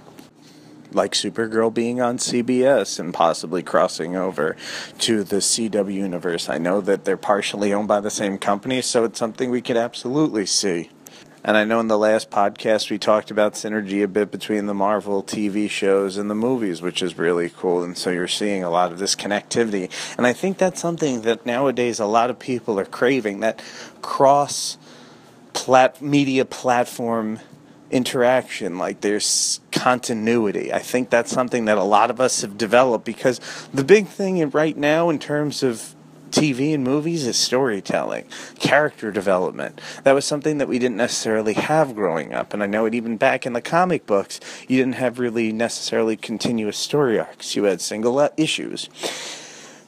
like 0.95 1.13
Supergirl 1.13 1.73
being 1.73 2.01
on 2.01 2.19
CBS 2.19 2.99
and 2.99 3.13
possibly 3.13 3.63
crossing 3.63 4.17
over 4.17 4.57
to 4.99 5.25
the 5.25 5.37
CW 5.37 5.93
universe. 5.93 6.49
I 6.49 6.59
know 6.59 6.81
that 6.81 7.05
they're 7.05 7.17
partially 7.17 7.73
owned 7.73 7.89
by 7.89 8.01
the 8.01 8.11
same 8.11 8.39
company, 8.39 8.81
so 8.83 9.05
it's 9.05 9.19
something 9.19 9.51
we 9.51 9.63
could 9.63 9.77
absolutely 9.77 10.47
see. 10.47 10.91
And 11.45 11.57
I 11.57 11.65
know 11.65 11.81
in 11.81 11.89
the 11.89 11.99
last 11.99 12.31
podcast 12.31 12.89
we 12.89 12.99
talked 12.99 13.33
about 13.33 13.55
synergy 13.55 14.05
a 14.05 14.09
bit 14.09 14.31
between 14.31 14.67
the 14.67 14.75
Marvel 14.75 15.25
TV 15.25 15.69
shows 15.69 16.17
and 16.17 16.31
the 16.31 16.37
movies, 16.37 16.81
which 16.81 17.03
is 17.03 17.19
really 17.19 17.51
cool. 17.51 17.83
And 17.83 17.99
so 17.99 18.11
you're 18.11 18.29
seeing 18.29 18.63
a 18.63 18.71
lot 18.71 18.93
of 18.93 19.01
this 19.01 19.17
connectivity. 19.17 19.91
And 20.17 20.25
I 20.25 20.35
think 20.35 20.59
that's 20.59 20.81
something 20.81 21.23
that 21.23 21.45
nowadays 21.45 21.99
a 21.99 22.07
lot 22.07 22.31
of 22.31 22.39
people 22.39 22.79
are 22.79 22.85
craving 22.85 23.41
that 23.41 23.61
cross 24.03 24.79
plat- 25.53 26.01
media 26.01 26.45
platform 26.45 27.41
interaction, 27.91 28.79
like 28.79 29.01
there's 29.01 29.61
continuity. 29.83 30.73
I 30.73 30.79
think 30.79 31.11
that's 31.11 31.33
something 31.33 31.65
that 31.65 31.77
a 31.77 31.83
lot 31.83 32.09
of 32.09 32.21
us 32.21 32.43
have 32.43 32.57
developed 32.57 33.05
because 33.05 33.41
the 33.75 33.83
big 33.83 34.07
thing 34.07 34.49
right 34.51 34.77
now 34.77 35.11
in 35.11 35.19
terms 35.19 35.65
of 35.65 35.97
TV 36.31 36.73
and 36.73 36.85
movies 36.85 37.27
is 37.27 37.37
storytelling, 37.37 38.27
character 38.61 39.11
development. 39.11 39.81
That 40.05 40.13
was 40.13 40.25
something 40.25 40.59
that 40.59 40.69
we 40.69 40.79
didn't 40.79 40.99
necessarily 40.99 41.55
have 41.55 41.97
growing 41.97 42.33
up. 42.33 42.55
And 42.55 42.63
I 42.63 42.67
know 42.67 42.87
it 42.87 42.95
even 42.95 43.17
back 43.17 43.45
in 43.45 43.55
the 43.55 43.61
comic 43.61 44.07
books, 44.07 44.39
you 44.69 44.79
didn't 44.79 44.95
have 44.95 45.19
really 45.19 45.51
necessarily 45.51 46.17
continuous 46.17 46.79
story 46.79 47.19
arcs. 47.19 47.57
You 47.57 47.65
had 47.65 47.81
single 47.81 48.31
issues 48.37 48.89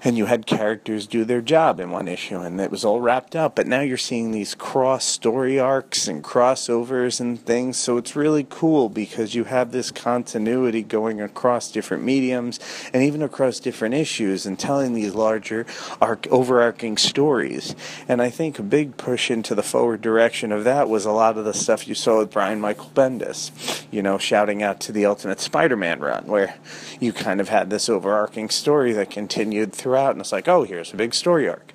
and 0.04 0.18
you 0.18 0.26
had 0.26 0.46
characters 0.46 1.06
do 1.06 1.24
their 1.24 1.40
job 1.40 1.80
in 1.80 1.90
one 1.90 2.06
issue 2.06 2.38
and 2.38 2.60
it 2.60 2.70
was 2.70 2.84
all 2.84 3.00
wrapped 3.00 3.34
up. 3.34 3.56
But 3.56 3.66
now 3.66 3.80
you're 3.80 3.96
seeing 3.96 4.30
these 4.30 4.54
cross 4.54 5.04
story 5.04 5.58
arcs 5.58 6.06
and 6.06 6.22
crossovers 6.22 7.20
and 7.20 7.40
things. 7.40 7.78
So 7.78 7.96
it's 7.96 8.14
really 8.14 8.46
cool 8.48 8.88
because 8.88 9.34
you 9.34 9.44
have 9.44 9.72
this 9.72 9.90
continuity 9.90 10.82
going 10.82 11.20
across 11.20 11.72
different 11.72 12.04
mediums 12.04 12.60
and 12.92 13.02
even 13.02 13.22
across 13.22 13.58
different 13.58 13.94
issues 13.94 14.44
and 14.44 14.58
telling 14.58 14.92
these 14.92 15.14
larger 15.14 15.66
arc 16.00 16.26
overarching 16.28 16.98
stories. 16.98 17.74
And 18.06 18.20
i 18.20 18.28
think 18.28 18.58
a 18.58 18.62
big 18.62 18.96
push 18.96 19.30
into 19.30 19.54
the 19.54 19.62
forward 19.62 20.02
direction 20.02 20.52
of 20.52 20.64
that 20.64 20.88
was 20.88 21.04
a 21.04 21.12
lot 21.12 21.38
of 21.38 21.44
the 21.44 21.54
stuff 21.54 21.88
you 21.88 21.94
saw 21.94 22.18
with 22.18 22.30
brian 22.30 22.60
michael 22.60 22.90
bendis 22.94 23.84
you 23.90 24.02
know 24.02 24.18
shouting 24.18 24.62
out 24.62 24.80
to 24.80 24.92
the 24.92 25.06
ultimate 25.06 25.40
spider-man 25.40 26.00
run 26.00 26.26
where 26.26 26.56
you 27.00 27.12
kind 27.12 27.40
of 27.40 27.48
had 27.48 27.70
this 27.70 27.88
overarching 27.88 28.50
story 28.50 28.92
that 28.92 29.10
continued 29.10 29.72
through 29.72 29.93
throughout, 29.94 30.10
and 30.10 30.20
it's 30.20 30.32
like, 30.32 30.48
oh, 30.48 30.64
here's 30.64 30.92
a 30.92 30.96
big 30.96 31.14
story 31.14 31.48
arc. 31.48 31.72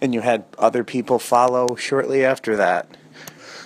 And 0.00 0.14
you 0.14 0.20
had 0.20 0.44
other 0.58 0.84
people 0.84 1.18
follow 1.18 1.74
shortly 1.74 2.24
after 2.24 2.54
that. 2.56 2.96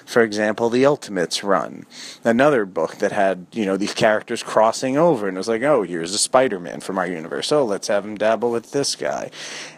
For 0.06 0.22
example, 0.22 0.68
the 0.68 0.84
Ultimates 0.84 1.42
run, 1.42 1.86
another 2.22 2.66
book 2.66 2.96
that 2.96 3.12
had 3.12 3.46
you 3.52 3.64
know 3.64 3.78
these 3.78 3.94
characters 3.94 4.42
crossing 4.42 4.98
over, 4.98 5.26
and 5.26 5.36
it 5.36 5.40
was 5.40 5.48
like, 5.48 5.62
oh, 5.62 5.82
here's 5.84 6.12
a 6.12 6.18
Spider-Man 6.18 6.80
from 6.80 6.98
our 6.98 7.06
universe. 7.06 7.50
Oh, 7.50 7.64
let's 7.64 7.88
have 7.88 8.04
him 8.04 8.16
dabble 8.16 8.50
with 8.50 8.72
this 8.72 8.94
guy, 8.94 9.30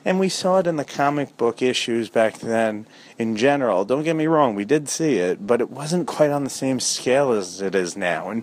and 0.05 0.19
we 0.19 0.29
saw 0.29 0.59
it 0.59 0.67
in 0.67 0.77
the 0.77 0.85
comic 0.85 1.37
book 1.37 1.63
issues 1.63 2.09
back 2.09 2.39
then. 2.39 2.87
In 3.17 3.37
general, 3.37 3.85
don't 3.85 4.03
get 4.03 4.17
me 4.17 4.27
wrong, 4.27 4.57
we 4.57 4.65
did 4.65 4.89
see 4.89 5.19
it, 5.19 5.47
but 5.47 5.61
it 5.61 5.71
wasn't 5.71 6.09
quite 6.09 6.31
on 6.31 6.43
the 6.43 6.51
same 6.51 6.81
scale 6.81 7.31
as 7.31 7.61
it 7.61 7.77
is 7.77 7.97
now, 7.97 8.29
and 8.29 8.43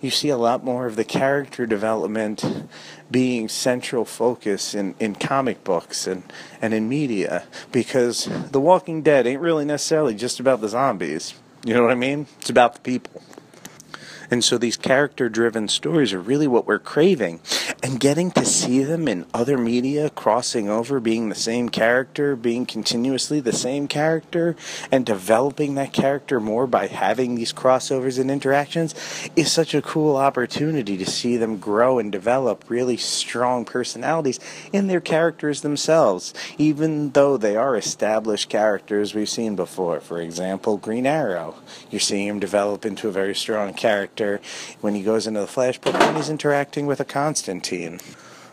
you 0.00 0.10
see 0.10 0.30
a 0.30 0.38
lot 0.38 0.64
more 0.64 0.86
of 0.86 0.96
the 0.96 1.04
character 1.04 1.66
development 1.66 2.66
being 3.10 3.48
central 3.48 4.04
focus 4.04 4.74
in, 4.74 4.94
in 4.98 5.14
comic 5.14 5.62
books 5.64 6.06
and, 6.06 6.22
and 6.60 6.74
in 6.74 6.88
media 6.88 7.44
because 7.72 8.28
The 8.50 8.60
Walking 8.60 9.02
Dead 9.02 9.26
ain't 9.26 9.40
really 9.40 9.64
necessarily 9.64 10.14
just 10.14 10.40
about 10.40 10.60
the 10.60 10.68
zombies. 10.68 11.34
You 11.64 11.74
know 11.74 11.82
what 11.82 11.92
I 11.92 11.96
mean? 11.96 12.26
It's 12.40 12.50
about 12.50 12.74
the 12.74 12.80
people. 12.80 13.22
And 14.30 14.44
so 14.44 14.58
these 14.58 14.76
character 14.76 15.28
driven 15.28 15.68
stories 15.68 16.12
are 16.12 16.20
really 16.20 16.48
what 16.48 16.66
we're 16.66 16.80
craving. 16.80 17.40
And 17.82 18.00
getting 18.00 18.30
to 18.32 18.44
see 18.44 18.82
them 18.82 19.06
in 19.06 19.26
other 19.34 19.58
media 19.58 20.08
crossing 20.08 20.68
over, 20.68 20.98
being 20.98 21.28
the 21.28 21.34
same 21.34 21.68
character, 21.68 22.34
being 22.34 22.64
continuously 22.64 23.38
the 23.38 23.52
same 23.52 23.86
character, 23.86 24.56
and 24.90 25.04
developing 25.04 25.74
that 25.74 25.92
character 25.92 26.40
more 26.40 26.66
by 26.66 26.86
having 26.86 27.34
these 27.34 27.52
crossovers 27.52 28.18
and 28.18 28.30
interactions 28.30 28.94
is 29.36 29.52
such 29.52 29.74
a 29.74 29.82
cool 29.82 30.16
opportunity 30.16 30.96
to 30.96 31.04
see 31.04 31.36
them 31.36 31.58
grow 31.58 31.98
and 31.98 32.10
develop 32.10 32.64
really 32.68 32.96
strong 32.96 33.66
personalities 33.66 34.40
in 34.72 34.86
their 34.86 35.00
characters 35.00 35.60
themselves, 35.60 36.32
even 36.56 37.10
though 37.10 37.36
they 37.36 37.56
are 37.56 37.76
established 37.76 38.48
characters 38.48 39.14
we've 39.14 39.28
seen 39.28 39.54
before. 39.54 40.00
For 40.00 40.18
example, 40.20 40.78
Green 40.78 41.06
Arrow. 41.06 41.56
You're 41.90 42.00
seeing 42.00 42.26
him 42.26 42.40
develop 42.40 42.86
into 42.86 43.08
a 43.08 43.12
very 43.12 43.34
strong 43.34 43.74
character 43.74 44.40
when 44.80 44.94
he 44.94 45.02
goes 45.02 45.26
into 45.26 45.40
the 45.40 45.46
Flashpoint 45.46 46.00
when 46.00 46.16
he's 46.16 46.30
interacting 46.30 46.86
with 46.86 47.00
a 47.00 47.04
Constantine. 47.04 47.75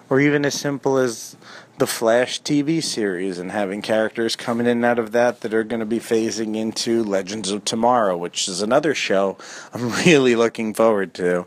Or 0.10 0.20
even 0.20 0.46
as 0.46 0.54
simple 0.54 0.98
as 0.98 1.36
the 1.78 1.88
Flash 1.88 2.42
TV 2.42 2.84
series 2.84 3.40
and 3.40 3.52
having 3.52 3.82
characters 3.82 4.36
coming 4.36 4.68
in 4.68 4.78
and 4.78 4.86
out 4.86 5.00
of 5.00 5.12
that 5.14 5.42
that 5.42 5.54
are 5.54 5.64
going 5.64 5.80
to 5.80 5.86
be 5.86 6.00
phasing 6.00 6.56
into 6.56 7.04
Legends 7.04 7.50
of 7.50 7.66
Tomorrow, 7.66 8.16
which 8.18 8.48
is 8.48 8.62
another 8.62 8.94
show 8.94 9.38
I'm 9.74 9.90
really 10.06 10.36
looking 10.36 10.74
forward 10.74 11.14
to. 11.16 11.46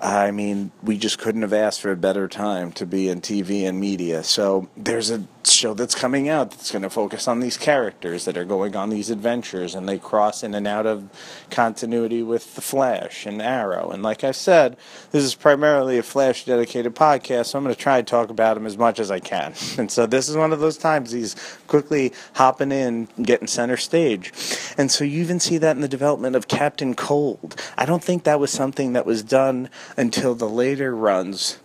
I 0.00 0.30
mean, 0.30 0.70
we 0.82 0.96
just 0.96 1.18
couldn't 1.18 1.42
have 1.42 1.52
asked 1.52 1.80
for 1.80 1.90
a 1.90 1.96
better 1.96 2.28
time 2.28 2.70
to 2.72 2.86
be 2.86 3.08
in 3.08 3.20
TV 3.20 3.68
and 3.68 3.80
media. 3.80 4.22
So 4.22 4.68
there's 4.76 5.10
a 5.10 5.26
show 5.58 5.74
that's 5.74 5.94
coming 5.94 6.28
out 6.28 6.52
that's 6.52 6.70
going 6.70 6.82
to 6.82 6.90
focus 6.90 7.26
on 7.26 7.40
these 7.40 7.56
characters 7.56 8.24
that 8.24 8.36
are 8.36 8.44
going 8.44 8.76
on 8.76 8.90
these 8.90 9.10
adventures 9.10 9.74
and 9.74 9.88
they 9.88 9.98
cross 9.98 10.44
in 10.44 10.54
and 10.54 10.68
out 10.68 10.86
of 10.86 11.08
continuity 11.50 12.22
with 12.22 12.54
the 12.54 12.60
Flash 12.60 13.26
and 13.26 13.42
Arrow. 13.42 13.90
And 13.90 14.02
like 14.02 14.22
I 14.22 14.30
said, 14.30 14.76
this 15.10 15.24
is 15.24 15.34
primarily 15.34 15.98
a 15.98 16.02
Flash 16.02 16.44
dedicated 16.44 16.94
podcast, 16.94 17.46
so 17.46 17.58
I'm 17.58 17.64
going 17.64 17.74
to 17.74 17.80
try 17.80 17.98
and 17.98 18.06
talk 18.06 18.30
about 18.30 18.56
him 18.56 18.66
as 18.66 18.78
much 18.78 19.00
as 19.00 19.10
I 19.10 19.20
can. 19.20 19.54
And 19.78 19.92
so 19.92 20.06
this 20.06 20.28
is 20.28 20.36
one 20.36 20.52
of 20.52 20.60
those 20.60 20.76
times 20.76 21.12
he's 21.12 21.36
quickly 21.68 22.12
hopping 22.34 22.72
in, 22.72 23.06
getting 23.22 23.46
center 23.46 23.76
stage. 23.76 24.32
And 24.76 24.90
so 24.90 25.04
you 25.04 25.20
even 25.20 25.38
see 25.38 25.58
that 25.58 25.76
in 25.76 25.82
the 25.82 25.88
development 25.88 26.34
of 26.34 26.48
Captain 26.48 26.94
Cold. 26.94 27.60
I 27.76 27.84
don't 27.84 28.02
think 28.02 28.24
that 28.24 28.40
was 28.40 28.50
something 28.50 28.92
that 28.94 29.06
was 29.06 29.22
done 29.22 29.70
until 29.96 30.34
the 30.34 30.48
later 30.48 30.94
runs 30.96 31.58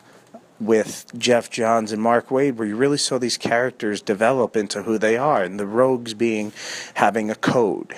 with 0.65 1.11
Geoff 1.17 1.49
Johns 1.49 1.91
and 1.91 2.01
Mark 2.01 2.29
Waid, 2.29 2.55
where 2.55 2.67
you 2.67 2.75
really 2.75 2.97
saw 2.97 3.17
these 3.17 3.37
characters 3.37 4.01
develop 4.01 4.55
into 4.55 4.83
who 4.83 4.97
they 4.97 5.17
are, 5.17 5.43
and 5.43 5.59
the 5.59 5.67
rogues 5.67 6.13
being 6.13 6.53
having 6.95 7.29
a 7.29 7.35
code. 7.35 7.93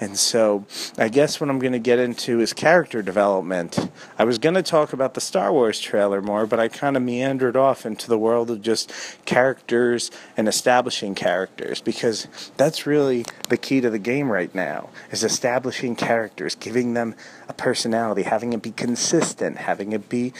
And 0.00 0.18
so, 0.18 0.64
I 0.98 1.08
guess 1.08 1.40
what 1.40 1.50
I'm 1.50 1.58
going 1.58 1.72
to 1.72 1.78
get 1.78 1.98
into 1.98 2.40
is 2.40 2.52
character 2.52 3.02
development. 3.02 3.90
I 4.18 4.24
was 4.24 4.38
going 4.38 4.54
to 4.54 4.62
talk 4.62 4.92
about 4.92 5.14
the 5.14 5.20
Star 5.20 5.52
Wars 5.52 5.80
trailer 5.80 6.20
more, 6.20 6.46
but 6.46 6.60
I 6.60 6.68
kind 6.68 6.96
of 6.96 7.02
meandered 7.02 7.56
off 7.56 7.86
into 7.86 8.08
the 8.08 8.18
world 8.18 8.50
of 8.50 8.62
just 8.62 8.92
characters 9.24 10.10
and 10.36 10.48
establishing 10.48 11.14
characters 11.14 11.80
because 11.80 12.28
that's 12.56 12.86
really 12.86 13.24
the 13.48 13.56
key 13.56 13.80
to 13.80 13.90
the 13.90 13.98
game 13.98 14.30
right 14.30 14.54
now 14.54 14.90
is 15.10 15.24
establishing 15.24 15.96
characters, 15.96 16.54
giving 16.54 16.94
them 16.94 17.14
a 17.48 17.52
personality, 17.52 18.22
having 18.22 18.52
it 18.52 18.62
be 18.62 18.72
consistent, 18.72 19.58
having 19.58 19.92
it 19.92 20.08
be 20.08 20.32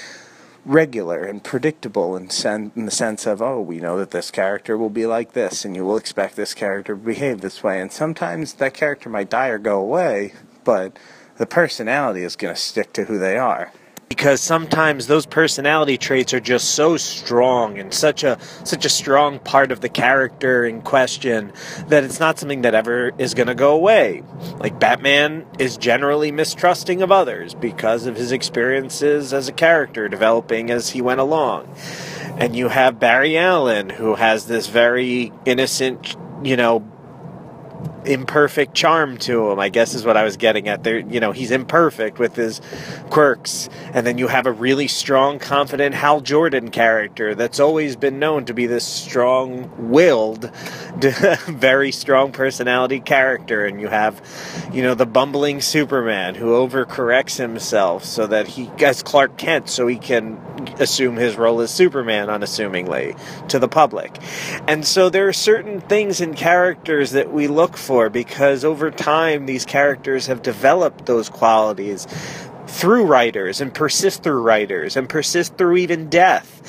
regular 0.66 1.22
and 1.22 1.42
predictable 1.42 2.16
in, 2.16 2.28
sen- 2.28 2.72
in 2.74 2.84
the 2.84 2.90
sense 2.90 3.24
of, 3.24 3.40
oh, 3.40 3.60
we 3.60 3.78
know 3.78 3.96
that 3.98 4.10
this 4.10 4.30
character 4.30 4.76
will 4.76 4.90
be 4.90 5.06
like 5.06 5.32
this, 5.32 5.64
and 5.64 5.76
you 5.76 5.84
will 5.84 5.96
expect 5.96 6.36
this 6.36 6.52
character 6.52 6.94
to 6.94 7.00
behave 7.00 7.40
this 7.40 7.62
way. 7.62 7.80
And 7.80 7.92
sometimes 7.92 8.54
that 8.54 8.74
character 8.74 9.08
might 9.08 9.30
die 9.30 9.48
or 9.48 9.58
go 9.58 9.80
away, 9.80 10.34
but 10.64 10.98
the 11.38 11.46
personality 11.46 12.22
is 12.22 12.36
going 12.36 12.54
to 12.54 12.60
stick 12.60 12.92
to 12.94 13.04
who 13.04 13.18
they 13.18 13.38
are 13.38 13.72
because 14.08 14.40
sometimes 14.40 15.06
those 15.06 15.26
personality 15.26 15.98
traits 15.98 16.32
are 16.32 16.40
just 16.40 16.70
so 16.70 16.96
strong 16.96 17.78
and 17.78 17.92
such 17.92 18.22
a 18.22 18.38
such 18.64 18.84
a 18.84 18.88
strong 18.88 19.38
part 19.38 19.72
of 19.72 19.80
the 19.80 19.88
character 19.88 20.64
in 20.64 20.80
question 20.82 21.52
that 21.88 22.04
it's 22.04 22.20
not 22.20 22.38
something 22.38 22.62
that 22.62 22.74
ever 22.74 23.12
is 23.18 23.34
going 23.34 23.48
to 23.48 23.54
go 23.54 23.74
away. 23.74 24.22
Like 24.58 24.78
Batman 24.78 25.46
is 25.58 25.76
generally 25.76 26.30
mistrusting 26.30 27.02
of 27.02 27.10
others 27.10 27.54
because 27.54 28.06
of 28.06 28.16
his 28.16 28.32
experiences 28.32 29.32
as 29.32 29.48
a 29.48 29.52
character 29.52 30.08
developing 30.08 30.70
as 30.70 30.90
he 30.90 31.02
went 31.02 31.20
along. 31.20 31.74
And 32.38 32.54
you 32.54 32.68
have 32.68 33.00
Barry 33.00 33.36
Allen 33.36 33.90
who 33.90 34.14
has 34.14 34.46
this 34.46 34.68
very 34.68 35.32
innocent, 35.44 36.16
you 36.42 36.56
know, 36.56 36.80
imperfect 38.06 38.74
charm 38.74 39.16
to 39.18 39.50
him, 39.50 39.58
I 39.58 39.68
guess 39.68 39.94
is 39.94 40.04
what 40.04 40.16
I 40.16 40.24
was 40.24 40.36
getting 40.36 40.68
at 40.68 40.84
there. 40.84 40.98
You 40.98 41.20
know, 41.20 41.32
he's 41.32 41.50
imperfect 41.50 42.18
with 42.18 42.36
his 42.36 42.60
quirks. 43.10 43.68
And 43.92 44.06
then 44.06 44.18
you 44.18 44.28
have 44.28 44.46
a 44.46 44.52
really 44.52 44.88
strong, 44.88 45.38
confident 45.38 45.94
Hal 45.94 46.20
Jordan 46.20 46.70
character 46.70 47.34
that's 47.34 47.60
always 47.60 47.96
been 47.96 48.18
known 48.18 48.44
to 48.46 48.54
be 48.54 48.66
this 48.66 48.84
strong 48.84 49.70
willed, 49.90 50.50
very 51.46 51.92
strong 51.92 52.32
personality 52.32 53.00
character. 53.00 53.66
And 53.66 53.80
you 53.80 53.88
have, 53.88 54.20
you 54.72 54.82
know, 54.82 54.94
the 54.94 55.06
bumbling 55.06 55.60
Superman 55.60 56.34
who 56.34 56.52
overcorrects 56.52 57.36
himself 57.36 58.04
so 58.04 58.26
that 58.26 58.48
he, 58.48 58.70
as 58.78 59.02
Clark 59.02 59.36
Kent, 59.36 59.68
so 59.68 59.86
he 59.86 59.96
can 59.96 60.38
assume 60.78 61.16
his 61.16 61.36
role 61.36 61.60
as 61.60 61.70
Superman 61.70 62.28
unassumingly 62.28 63.14
to 63.48 63.58
the 63.58 63.68
public. 63.68 64.18
And 64.66 64.86
so 64.86 65.08
there 65.08 65.28
are 65.28 65.32
certain 65.32 65.80
things 65.80 66.20
in 66.20 66.34
characters 66.34 67.10
that 67.12 67.32
we 67.32 67.46
look 67.46 67.76
for 67.76 67.95
for 67.96 68.10
because 68.10 68.62
over 68.62 68.90
time 68.90 69.46
these 69.46 69.64
characters 69.64 70.26
have 70.26 70.42
developed 70.42 71.06
those 71.06 71.30
qualities 71.30 72.06
through 72.66 73.06
writers 73.06 73.62
and 73.62 73.72
persist 73.72 74.22
through 74.22 74.42
writers 74.42 74.98
and 74.98 75.08
persist 75.08 75.56
through 75.56 75.78
even 75.78 76.10
death 76.10 76.60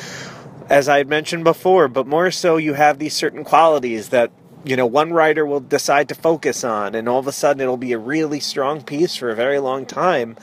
as 0.69 0.87
I 0.87 0.99
had 0.99 1.09
mentioned 1.09 1.43
before, 1.43 1.89
but 1.89 2.07
more 2.07 2.31
so 2.31 2.55
you 2.55 2.75
have 2.75 2.97
these 2.97 3.13
certain 3.13 3.43
qualities 3.43 4.07
that 4.09 4.31
you 4.63 4.77
know 4.77 4.85
one 4.85 5.11
writer 5.11 5.45
will 5.45 5.59
decide 5.59 6.07
to 6.07 6.15
focus 6.15 6.63
on 6.63 6.95
and 6.95 7.09
all 7.09 7.19
of 7.19 7.27
a 7.27 7.33
sudden 7.33 7.59
it'll 7.59 7.75
be 7.75 7.91
a 7.91 7.99
really 7.99 8.39
strong 8.39 8.81
piece 8.81 9.17
for 9.17 9.29
a 9.29 9.35
very 9.35 9.59
long 9.59 9.85
time 9.85 10.37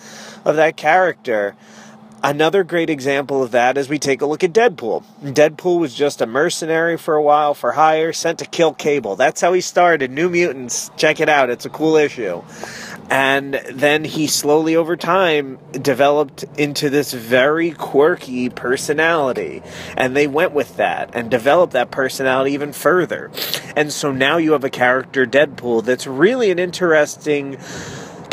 of 0.45 0.57
that 0.57 0.76
character 0.76 1.57
Another 2.25 2.64
great 2.64 2.88
example 2.88 3.43
of 3.43 3.50
that 3.50 3.76
is 3.76 3.90
we 3.90 3.99
take 3.99 4.23
a 4.23 4.26
look 4.26 4.43
at 4.43 4.54
Deadpool. 4.54 5.04
Deadpool 5.23 5.78
was 5.78 5.95
just 5.95 6.23
a 6.23 6.26
mercenary 6.26 6.97
for 6.97 7.16
a 7.16 7.23
while 7.23 7.52
for 7.52 7.73
hire, 7.73 8.14
sent 8.14 8.38
to 8.38 8.47
kill 8.47 8.73
Cable. 8.73 9.14
That's 9.14 9.43
how 9.43 9.52
he 9.52 9.61
started. 9.61 10.11
New 10.11 10.31
Mutants, 10.31 10.90
check 10.97 11.21
it 11.21 11.28
out, 11.28 11.50
it's 11.50 11.66
a 11.66 11.69
cool 11.69 11.97
issue. 11.97 12.43
And 13.11 13.61
then 13.71 14.04
he 14.04 14.26
slowly 14.26 14.75
over 14.75 14.97
time 14.97 15.59
developed 15.73 16.47
into 16.57 16.88
this 16.88 17.12
very 17.12 17.73
quirky 17.73 18.49
personality. 18.49 19.62
And 19.95 20.16
they 20.16 20.26
went 20.26 20.52
with 20.52 20.78
that 20.78 21.11
and 21.12 21.31
developed 21.31 21.75
that 21.75 21.90
personality 21.90 22.52
even 22.52 22.73
further. 22.73 23.31
And 23.76 23.93
so 23.93 24.12
now 24.12 24.38
you 24.38 24.52
have 24.52 24.64
a 24.64 24.71
character, 24.71 25.26
Deadpool, 25.26 25.85
that's 25.85 26.07
really 26.07 26.50
an 26.50 26.59
interesting 26.59 27.59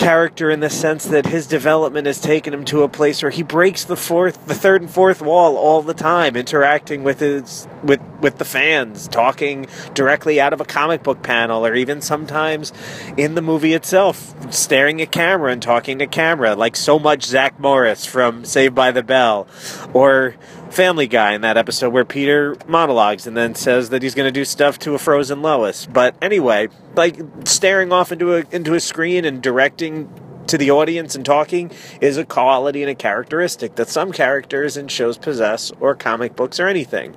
character 0.02 0.50
in 0.50 0.62
the 0.62 0.70
sense 0.70 1.06
that 1.06 1.28
his 1.28 1.46
development 1.46 2.08
has 2.08 2.20
taken 2.20 2.52
him 2.52 2.66
to 2.66 2.82
a 2.82 2.90
place 2.90 3.22
where 3.22 3.30
he 3.30 3.44
breaks 3.44 3.84
the 3.84 3.96
fourth 3.96 4.48
the 4.48 4.56
third 4.56 4.82
and 4.82 4.90
fourth 4.90 5.22
wall 5.22 5.56
all 5.58 5.84
the 5.84 5.94
time 5.94 6.36
interacting 6.36 7.04
with 7.04 7.20
his 7.20 7.68
with 7.84 8.02
with 8.20 8.40
the 8.40 8.46
fans 8.46 9.08
talking 9.08 9.68
directly 9.94 10.42
out 10.42 10.54
of 10.54 10.60
a 10.60 10.66
comic 10.66 11.04
book 11.04 11.22
panel 11.22 11.64
or 11.64 11.76
even 11.76 12.02
sometimes 12.02 12.74
in 13.16 13.36
the 13.36 13.44
movie 13.44 13.74
itself 13.74 14.34
staring 14.52 15.00
at 15.02 15.12
camera 15.12 15.52
and 15.52 15.62
talking 15.62 16.00
to 16.00 16.08
camera 16.08 16.56
like 16.56 16.76
so 16.76 16.98
much 16.98 17.24
Zach 17.24 17.60
Morris 17.60 18.04
from 18.04 18.44
Saved 18.44 18.74
by 18.74 18.90
the 18.90 19.04
Bell 19.04 19.48
or 19.94 20.36
Family 20.72 21.08
Guy 21.08 21.34
in 21.34 21.42
that 21.42 21.58
episode 21.58 21.92
where 21.92 22.06
Peter 22.06 22.56
monologues 22.66 23.28
and 23.28 23.36
then 23.36 23.56
says 23.56 23.90
that 23.90 24.02
he's 24.02 24.16
going 24.16 24.28
to 24.28 24.32
do 24.32 24.46
stuff 24.46 24.80
to 24.80 24.94
a 24.94 24.98
frozen 24.98 25.42
Lois. 25.42 25.86
But 25.86 26.16
anyway, 26.22 26.70
like 26.96 27.20
staring 27.46 27.92
off 27.92 28.12
into 28.12 28.36
a 28.36 28.44
into 28.52 28.74
a 28.74 28.80
screen 28.80 29.26
and 29.26 29.42
directing 29.42 30.12
to 30.48 30.58
the 30.58 30.72
audience 30.72 31.16
and 31.16 31.26
talking 31.26 31.72
is 32.00 32.18
a 32.18 32.26
quality 32.26 32.82
and 32.82 32.90
a 32.90 32.96
characteristic 32.96 33.76
that 33.76 33.90
some 33.90 34.12
characters 34.12 34.78
in 34.78 34.88
shows 34.88 35.18
possess 35.18 35.72
or 35.80 35.94
comic 35.94 36.36
books 36.36 36.60
or 36.60 36.68
anything. 36.68 37.16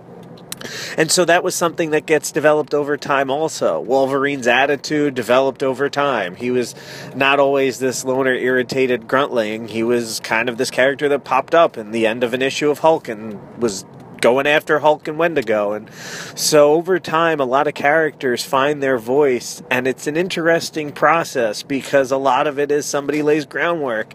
And 0.96 1.10
so 1.10 1.24
that 1.24 1.44
was 1.44 1.54
something 1.54 1.90
that 1.90 2.06
gets 2.06 2.32
developed 2.32 2.74
over 2.74 2.96
time 2.96 3.30
also. 3.30 3.80
Wolverine's 3.80 4.46
attitude 4.46 5.14
developed 5.14 5.62
over 5.62 5.88
time. 5.88 6.36
He 6.36 6.50
was 6.50 6.74
not 7.14 7.38
always 7.38 7.78
this 7.78 8.04
loner, 8.04 8.34
irritated 8.34 9.06
gruntling. 9.06 9.68
He 9.68 9.82
was 9.82 10.20
kind 10.20 10.48
of 10.48 10.56
this 10.56 10.70
character 10.70 11.08
that 11.08 11.24
popped 11.24 11.54
up 11.54 11.76
in 11.76 11.90
the 11.90 12.06
end 12.06 12.24
of 12.24 12.34
an 12.34 12.42
issue 12.42 12.70
of 12.70 12.80
Hulk 12.80 13.08
and 13.08 13.40
was 13.58 13.84
going 14.24 14.46
after 14.46 14.78
Hulk 14.78 15.06
and 15.06 15.18
Wendigo. 15.18 15.74
And 15.74 15.92
so 16.34 16.72
over 16.72 16.98
time, 16.98 17.40
a 17.40 17.44
lot 17.44 17.66
of 17.66 17.74
characters 17.74 18.42
find 18.42 18.82
their 18.82 18.96
voice, 18.96 19.62
and 19.70 19.86
it's 19.86 20.06
an 20.06 20.16
interesting 20.16 20.92
process 20.92 21.62
because 21.62 22.10
a 22.10 22.16
lot 22.16 22.46
of 22.46 22.58
it 22.58 22.72
is 22.72 22.86
somebody 22.86 23.20
lays 23.20 23.44
groundwork 23.44 24.14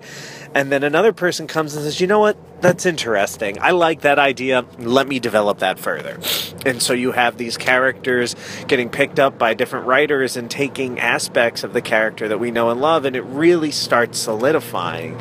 and 0.56 0.72
then 0.72 0.84
another 0.84 1.14
person 1.14 1.48
comes 1.48 1.76
and 1.76 1.84
says, 1.84 2.02
you 2.02 2.08
know 2.08 2.20
what? 2.20 2.38
That's 2.62 2.86
interesting. 2.86 3.62
I 3.62 3.72
like 3.72 4.02
that 4.02 4.18
idea. 4.20 4.66
Let 4.80 5.08
me 5.08 5.20
develop 5.20 5.60
that 5.60 5.78
further. 5.80 6.20
And 6.66 6.82
so 6.82 6.94
you 6.94 7.12
have 7.12 7.38
these 7.38 7.56
characters 7.56 8.36
getting 8.68 8.90
picked 8.90 9.20
up 9.20 9.38
by 9.38 9.54
different 9.54 9.86
writers 9.86 10.36
and 10.36 10.50
taking 10.50 11.00
aspects 11.00 11.64
of 11.64 11.74
the 11.74 11.82
character 11.82 12.28
that 12.28 12.40
we 12.40 12.52
know 12.52 12.70
and 12.70 12.82
love, 12.82 13.06
and 13.06 13.16
it 13.16 13.22
really 13.22 13.72
starts 13.72 14.18
solidifying. 14.18 15.20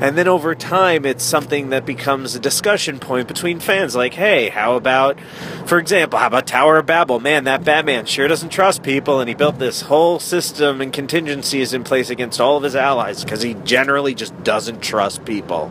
And 0.00 0.16
then 0.16 0.28
over 0.28 0.54
time, 0.54 1.04
it's 1.04 1.22
something 1.22 1.70
that 1.70 1.84
becomes 1.84 2.34
a 2.34 2.40
discussion 2.40 2.98
point 2.98 3.28
between 3.28 3.60
fans. 3.60 3.94
Like, 3.94 4.14
hey, 4.14 4.48
how 4.48 4.76
about, 4.76 5.20
for 5.66 5.78
example, 5.78 6.18
how 6.18 6.26
about 6.26 6.46
Tower 6.46 6.78
of 6.78 6.86
Babel? 6.86 7.20
Man, 7.20 7.44
that 7.44 7.64
Batman 7.64 8.06
sure 8.06 8.26
doesn't 8.26 8.48
trust 8.48 8.82
people, 8.82 9.20
and 9.20 9.28
he 9.28 9.34
built 9.34 9.58
this 9.58 9.82
whole 9.82 10.18
system 10.18 10.80
and 10.80 10.90
contingencies 10.90 11.74
in 11.74 11.84
place 11.84 12.08
against 12.08 12.40
all 12.40 12.56
of 12.56 12.62
his 12.62 12.74
allies 12.74 13.22
because 13.22 13.42
he 13.42 13.52
generally 13.64 14.14
just 14.14 14.42
doesn't 14.42 14.80
trust 14.80 15.26
people. 15.26 15.70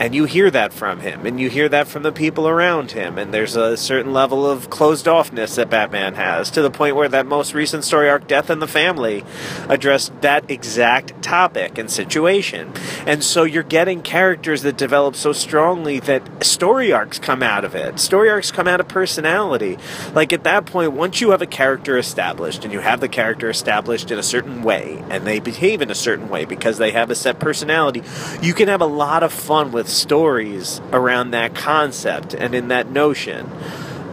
And 0.00 0.14
you 0.14 0.24
hear 0.24 0.50
that 0.50 0.72
from 0.72 1.00
him, 1.00 1.26
and 1.26 1.38
you 1.38 1.50
hear 1.50 1.68
that 1.68 1.86
from 1.86 2.04
the 2.04 2.10
people 2.10 2.48
around 2.48 2.92
him, 2.92 3.18
and 3.18 3.34
there's 3.34 3.54
a 3.54 3.76
certain 3.76 4.14
level 4.14 4.50
of 4.50 4.70
closed 4.70 5.04
offness 5.04 5.56
that 5.56 5.68
Batman 5.68 6.14
has, 6.14 6.50
to 6.52 6.62
the 6.62 6.70
point 6.70 6.96
where 6.96 7.10
that 7.10 7.26
most 7.26 7.52
recent 7.52 7.84
story 7.84 8.08
arc, 8.08 8.26
Death 8.26 8.48
in 8.48 8.60
the 8.60 8.66
Family, 8.66 9.22
addressed 9.68 10.18
that 10.22 10.50
exact 10.50 11.20
topic 11.20 11.76
and 11.76 11.90
situation. 11.90 12.72
And 13.04 13.22
so 13.22 13.44
you're 13.44 13.62
getting 13.62 14.00
characters 14.00 14.62
that 14.62 14.78
develop 14.78 15.16
so 15.16 15.34
strongly 15.34 16.00
that 16.00 16.44
story 16.44 16.94
arcs 16.94 17.18
come 17.18 17.42
out 17.42 17.66
of 17.66 17.74
it. 17.74 18.00
Story 18.00 18.30
arcs 18.30 18.50
come 18.50 18.66
out 18.66 18.80
of 18.80 18.88
personality. 18.88 19.76
Like 20.14 20.32
at 20.32 20.44
that 20.44 20.64
point, 20.64 20.92
once 20.92 21.20
you 21.20 21.32
have 21.32 21.42
a 21.42 21.46
character 21.46 21.98
established, 21.98 22.64
and 22.64 22.72
you 22.72 22.80
have 22.80 23.00
the 23.00 23.08
character 23.08 23.50
established 23.50 24.10
in 24.10 24.18
a 24.18 24.22
certain 24.22 24.62
way, 24.62 25.04
and 25.10 25.26
they 25.26 25.40
behave 25.40 25.82
in 25.82 25.90
a 25.90 25.94
certain 25.94 26.30
way 26.30 26.46
because 26.46 26.78
they 26.78 26.92
have 26.92 27.10
a 27.10 27.14
set 27.14 27.38
personality, 27.38 28.02
you 28.40 28.54
can 28.54 28.68
have 28.68 28.80
a 28.80 28.86
lot 28.86 29.22
of 29.22 29.30
fun 29.30 29.72
with 29.72 29.89
stories 29.90 30.80
around 30.92 31.32
that 31.32 31.54
concept 31.54 32.34
and 32.34 32.54
in 32.54 32.68
that 32.68 32.90
notion. 32.90 33.50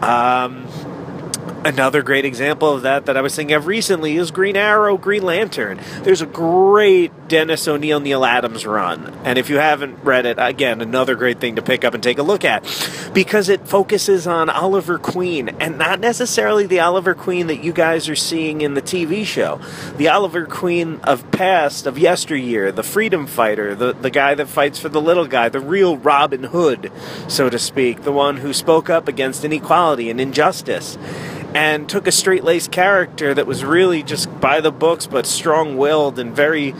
Um, 0.01 0.67
Another 1.67 2.01
great 2.01 2.23
example 2.23 2.73
of 2.73 2.83
that 2.83 3.07
that 3.07 3.17
I 3.17 3.21
was 3.21 3.35
thinking 3.35 3.53
of 3.53 3.67
recently 3.67 4.15
is 4.15 4.31
Green 4.31 4.55
Arrow, 4.55 4.97
Green 4.97 5.23
Lantern. 5.23 5.81
There's 6.03 6.21
a 6.21 6.25
great 6.25 7.27
Dennis 7.27 7.67
O'Neil, 7.67 7.99
Neal 7.99 8.23
Adams 8.23 8.65
run. 8.65 9.13
And 9.25 9.37
if 9.37 9.49
you 9.49 9.57
haven't 9.57 10.01
read 10.01 10.25
it, 10.25 10.37
again, 10.39 10.79
another 10.79 11.15
great 11.15 11.41
thing 11.41 11.57
to 11.57 11.61
pick 11.61 11.83
up 11.83 11.93
and 11.93 12.01
take 12.01 12.19
a 12.19 12.23
look 12.23 12.45
at 12.45 12.63
because 13.13 13.49
it 13.49 13.67
focuses 13.67 14.27
on 14.27 14.49
Oliver 14.49 14.97
Queen 14.97 15.49
and 15.59 15.77
not 15.77 15.99
necessarily 15.99 16.65
the 16.65 16.79
Oliver 16.79 17.13
Queen 17.13 17.47
that 17.47 17.61
you 17.61 17.73
guys 17.73 18.07
are 18.07 18.15
seeing 18.15 18.61
in 18.61 18.73
the 18.73 18.81
TV 18.81 19.25
show. 19.25 19.59
The 19.97 20.07
Oliver 20.07 20.45
Queen 20.45 21.01
of 21.03 21.29
past, 21.31 21.85
of 21.85 21.99
yesteryear, 21.99 22.71
the 22.71 22.81
freedom 22.81 23.27
fighter, 23.27 23.75
the, 23.75 23.91
the 23.91 24.09
guy 24.09 24.35
that 24.35 24.47
fights 24.47 24.79
for 24.79 24.87
the 24.87 25.01
little 25.01 25.27
guy, 25.27 25.49
the 25.49 25.59
real 25.59 25.97
Robin 25.97 26.43
Hood, 26.43 26.93
so 27.27 27.49
to 27.49 27.59
speak, 27.59 28.03
the 28.03 28.13
one 28.13 28.37
who 28.37 28.53
spoke 28.53 28.89
up 28.89 29.09
against 29.09 29.43
inequality 29.43 30.09
and 30.09 30.21
injustice 30.21 30.97
and 31.57 31.89
took 31.89 32.05
a 32.05 32.11
straight 32.11 32.43
laced 32.43 32.71
character 32.71 33.33
that 33.33 33.47
was 33.47 33.65
really 33.65 34.03
just 34.03 34.39
by 34.39 34.61
the 34.61 34.71
books 34.71 35.07
but 35.07 35.25
strong 35.25 35.75
willed 35.75 36.19
and 36.19 36.35
very 36.35 36.75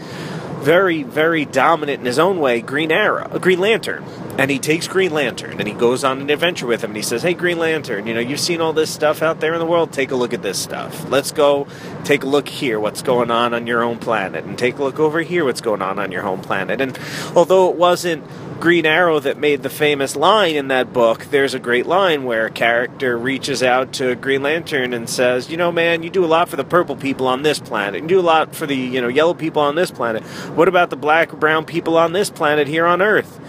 very, 0.58 1.02
very 1.04 1.44
dominant 1.44 2.00
in 2.00 2.06
his 2.06 2.18
own 2.18 2.40
way, 2.40 2.60
Green 2.60 2.90
Arrow, 2.90 3.28
a 3.32 3.38
Green 3.38 3.60
Lantern. 3.60 4.04
And 4.38 4.52
he 4.52 4.60
takes 4.60 4.86
Green 4.86 5.10
Lantern 5.10 5.58
and 5.58 5.66
he 5.66 5.74
goes 5.74 6.04
on 6.04 6.20
an 6.20 6.30
adventure 6.30 6.68
with 6.68 6.84
him 6.84 6.90
and 6.90 6.96
he 6.96 7.02
says, 7.02 7.22
Hey, 7.22 7.34
Green 7.34 7.58
Lantern, 7.58 8.06
you 8.06 8.14
know, 8.14 8.20
you've 8.20 8.38
seen 8.38 8.60
all 8.60 8.72
this 8.72 8.88
stuff 8.88 9.20
out 9.20 9.40
there 9.40 9.52
in 9.52 9.58
the 9.58 9.66
world. 9.66 9.92
Take 9.92 10.12
a 10.12 10.14
look 10.14 10.32
at 10.32 10.42
this 10.42 10.60
stuff. 10.62 11.10
Let's 11.10 11.32
go 11.32 11.66
take 12.04 12.22
a 12.22 12.26
look 12.26 12.48
here, 12.48 12.78
what's 12.78 13.02
going 13.02 13.32
on 13.32 13.52
on 13.52 13.66
your 13.66 13.82
own 13.82 13.98
planet, 13.98 14.44
and 14.44 14.56
take 14.56 14.78
a 14.78 14.84
look 14.84 15.00
over 15.00 15.20
here, 15.22 15.44
what's 15.44 15.60
going 15.60 15.82
on 15.82 15.98
on 15.98 16.12
your 16.12 16.22
home 16.22 16.40
planet. 16.40 16.80
And 16.80 16.96
although 17.34 17.68
it 17.68 17.76
wasn't 17.76 18.24
Green 18.60 18.86
Arrow 18.86 19.18
that 19.20 19.38
made 19.38 19.62
the 19.62 19.70
famous 19.70 20.14
line 20.14 20.54
in 20.54 20.68
that 20.68 20.92
book, 20.92 21.26
there's 21.26 21.54
a 21.54 21.58
great 21.58 21.86
line 21.86 22.24
where 22.24 22.46
a 22.46 22.50
character 22.50 23.18
reaches 23.18 23.62
out 23.62 23.92
to 23.94 24.14
Green 24.14 24.42
Lantern 24.42 24.92
and 24.92 25.08
says, 25.08 25.50
"You 25.50 25.56
know, 25.56 25.72
man, 25.72 26.04
you 26.04 26.10
do 26.10 26.24
a 26.24 26.26
lot 26.26 26.48
for 26.48 26.56
the 26.56 26.64
purple 26.64 26.94
people 26.94 27.26
on 27.26 27.42
this 27.42 27.58
planet. 27.58 28.02
You 28.02 28.08
do 28.08 28.20
a 28.20 28.22
lot 28.22 28.54
for 28.54 28.66
the, 28.66 28.76
you 28.76 29.00
know, 29.00 29.08
yellow 29.08 29.34
people 29.34 29.62
on 29.62 29.74
this 29.74 29.90
planet. 29.90 30.22
What 30.54 30.68
about 30.68 30.90
the 30.90 30.96
black 30.96 31.32
or 31.32 31.36
brown 31.36 31.64
people 31.64 31.96
on 31.96 32.12
this 32.12 32.30
planet 32.30 32.68
here 32.68 32.86
on 32.86 33.02
Earth?" 33.02 33.40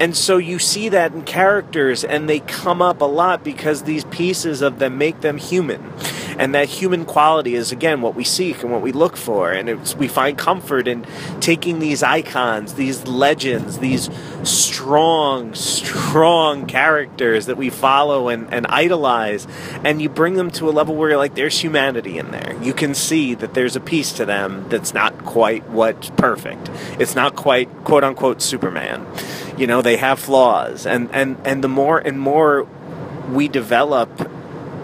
And 0.00 0.16
so 0.16 0.36
you 0.36 0.58
see 0.58 0.88
that 0.90 1.12
in 1.12 1.22
characters, 1.22 2.04
and 2.04 2.28
they 2.28 2.40
come 2.40 2.80
up 2.80 3.00
a 3.00 3.04
lot 3.06 3.42
because 3.42 3.82
these 3.82 4.04
pieces 4.04 4.62
of 4.62 4.78
them 4.78 4.98
make 4.98 5.20
them 5.20 5.38
human. 5.38 5.92
And 6.38 6.54
that 6.54 6.68
human 6.68 7.04
quality 7.04 7.56
is, 7.56 7.72
again, 7.72 8.00
what 8.00 8.14
we 8.14 8.22
seek 8.22 8.62
and 8.62 8.70
what 8.70 8.80
we 8.80 8.92
look 8.92 9.16
for. 9.16 9.50
And 9.50 9.68
we 9.96 10.06
find 10.06 10.38
comfort 10.38 10.86
in 10.86 11.04
taking 11.40 11.80
these 11.80 12.04
icons, 12.04 12.74
these 12.74 13.08
legends, 13.08 13.78
these 13.78 14.08
strong, 14.44 15.52
strong 15.54 16.66
characters 16.66 17.46
that 17.46 17.56
we 17.56 17.70
follow 17.70 18.28
and, 18.28 18.52
and 18.54 18.66
idolize, 18.68 19.48
and 19.84 20.00
you 20.00 20.08
bring 20.08 20.34
them 20.34 20.50
to 20.52 20.68
a 20.68 20.70
level 20.70 20.94
where 20.94 21.10
you're 21.10 21.18
like 21.18 21.34
there's 21.34 21.58
humanity 21.58 22.18
in 22.18 22.30
there. 22.30 22.56
You 22.62 22.72
can 22.72 22.94
see 22.94 23.34
that 23.34 23.54
there's 23.54 23.74
a 23.74 23.80
piece 23.80 24.12
to 24.12 24.24
them 24.24 24.68
that's 24.68 24.94
not 24.94 25.24
quite 25.24 25.68
what's 25.70 26.10
perfect. 26.10 26.70
It's 27.00 27.16
not 27.16 27.34
quite 27.34 27.68
quote 27.84 28.04
unquote 28.04 28.40
Superman. 28.42 29.06
You 29.58 29.66
know, 29.66 29.82
they 29.82 29.96
have 29.96 30.18
flaws, 30.18 30.86
and 30.86 31.10
and 31.12 31.36
and 31.44 31.62
the 31.62 31.68
more 31.68 31.98
and 31.98 32.18
more 32.18 32.66
we 33.30 33.48
develop 33.48 34.30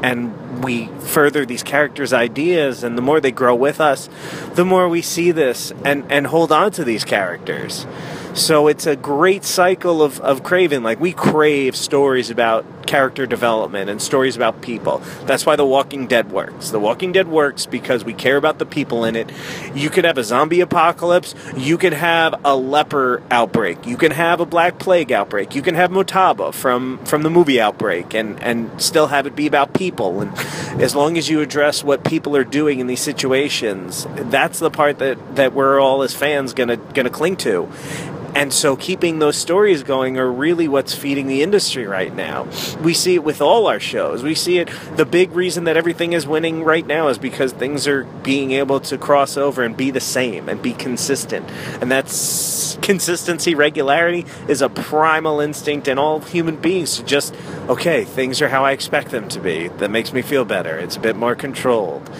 and 0.02 0.62
we 0.62 0.86
further 1.00 1.46
these 1.46 1.62
characters' 1.62 2.12
ideas, 2.12 2.84
and 2.84 2.96
the 2.98 3.02
more 3.02 3.20
they 3.20 3.32
grow 3.32 3.54
with 3.54 3.80
us, 3.80 4.08
the 4.54 4.64
more 4.64 4.86
we 4.86 5.00
see 5.00 5.30
this 5.30 5.72
and, 5.84 6.04
and 6.12 6.26
hold 6.26 6.52
on 6.52 6.70
to 6.72 6.84
these 6.84 7.04
characters. 7.04 7.86
So 8.34 8.68
it's 8.68 8.86
a 8.86 8.96
great 8.96 9.44
cycle 9.44 10.02
of, 10.02 10.20
of 10.20 10.42
craving. 10.42 10.82
Like, 10.82 11.00
we 11.00 11.12
crave 11.12 11.74
stories 11.74 12.28
about 12.28 12.66
character 12.86 13.26
development 13.26 13.90
and 13.90 14.00
stories 14.00 14.36
about 14.36 14.62
people. 14.62 14.98
That's 15.24 15.46
why 15.46 15.56
The 15.56 15.66
Walking 15.66 16.06
Dead 16.06 16.30
works. 16.30 16.70
The 16.70 16.80
Walking 16.80 17.12
Dead 17.12 17.28
works 17.28 17.66
because 17.66 18.04
we 18.04 18.12
care 18.12 18.36
about 18.36 18.58
the 18.58 18.66
people 18.66 19.04
in 19.04 19.16
it. 19.16 19.30
You 19.74 19.90
could 19.90 20.04
have 20.04 20.18
a 20.18 20.24
zombie 20.24 20.60
apocalypse, 20.60 21.34
you 21.56 21.78
could 21.78 21.94
have 21.94 22.34
a 22.44 22.56
leper 22.56 23.22
outbreak, 23.30 23.86
you 23.86 23.96
can 23.96 24.12
have 24.12 24.40
a 24.40 24.46
black 24.46 24.78
plague 24.78 25.10
outbreak, 25.10 25.54
you 25.54 25.62
can 25.62 25.74
have 25.74 25.90
Motaba 25.90 26.52
from, 26.52 27.04
from 27.04 27.22
the 27.22 27.30
movie 27.30 27.60
Outbreak 27.60 28.14
and, 28.14 28.42
and 28.42 28.80
still 28.80 29.08
have 29.08 29.26
it 29.26 29.34
be 29.34 29.46
about 29.46 29.74
people. 29.74 30.20
And 30.20 30.36
as 30.80 30.94
long 30.94 31.16
as 31.16 31.28
you 31.28 31.40
address 31.40 31.82
what 31.82 32.04
people 32.04 32.36
are 32.36 32.44
doing 32.44 32.78
in 32.80 32.86
these 32.86 33.00
situations, 33.00 34.06
that's 34.14 34.58
the 34.58 34.70
part 34.70 34.98
that, 34.98 35.36
that 35.36 35.52
we're 35.52 35.80
all 35.80 36.02
as 36.02 36.14
fans 36.14 36.52
gonna 36.52 36.76
gonna 36.76 37.10
cling 37.10 37.36
to. 37.36 37.68
And 38.34 38.52
so 38.52 38.76
keeping 38.76 39.20
those 39.20 39.36
stories 39.36 39.82
going 39.82 40.18
are 40.18 40.30
really 40.30 40.66
what's 40.66 40.94
feeding 40.94 41.28
the 41.28 41.42
industry 41.42 41.86
right 41.86 42.14
now. 42.14 42.48
We 42.82 42.92
see 42.92 43.14
it 43.14 43.22
with 43.22 43.40
all 43.40 43.68
our 43.68 43.78
shows. 43.78 44.22
We 44.22 44.34
see 44.34 44.58
it. 44.58 44.68
The 44.96 45.06
big 45.06 45.32
reason 45.32 45.64
that 45.64 45.76
everything 45.76 46.14
is 46.14 46.26
winning 46.26 46.64
right 46.64 46.86
now 46.86 47.08
is 47.08 47.18
because 47.18 47.52
things 47.52 47.86
are 47.86 48.04
being 48.04 48.50
able 48.52 48.80
to 48.80 48.98
cross 48.98 49.36
over 49.36 49.62
and 49.62 49.76
be 49.76 49.90
the 49.90 50.00
same 50.00 50.48
and 50.48 50.60
be 50.60 50.72
consistent. 50.72 51.48
And 51.80 51.90
that's 51.90 52.76
consistency, 52.82 53.54
regularity 53.54 54.26
is 54.48 54.62
a 54.62 54.68
primal 54.68 55.40
instinct 55.40 55.88
in 55.88 55.98
all 55.98 56.20
human 56.20 56.56
beings 56.56 56.96
to 56.96 57.04
just, 57.04 57.34
okay, 57.68 58.04
things 58.04 58.42
are 58.42 58.48
how 58.48 58.64
I 58.64 58.72
expect 58.72 59.10
them 59.10 59.28
to 59.30 59.40
be. 59.40 59.68
That 59.68 59.90
makes 59.90 60.12
me 60.12 60.22
feel 60.22 60.44
better. 60.44 60.76
It's 60.76 60.96
a 60.96 61.00
bit 61.00 61.16
more 61.16 61.34
controlled. 61.34 62.10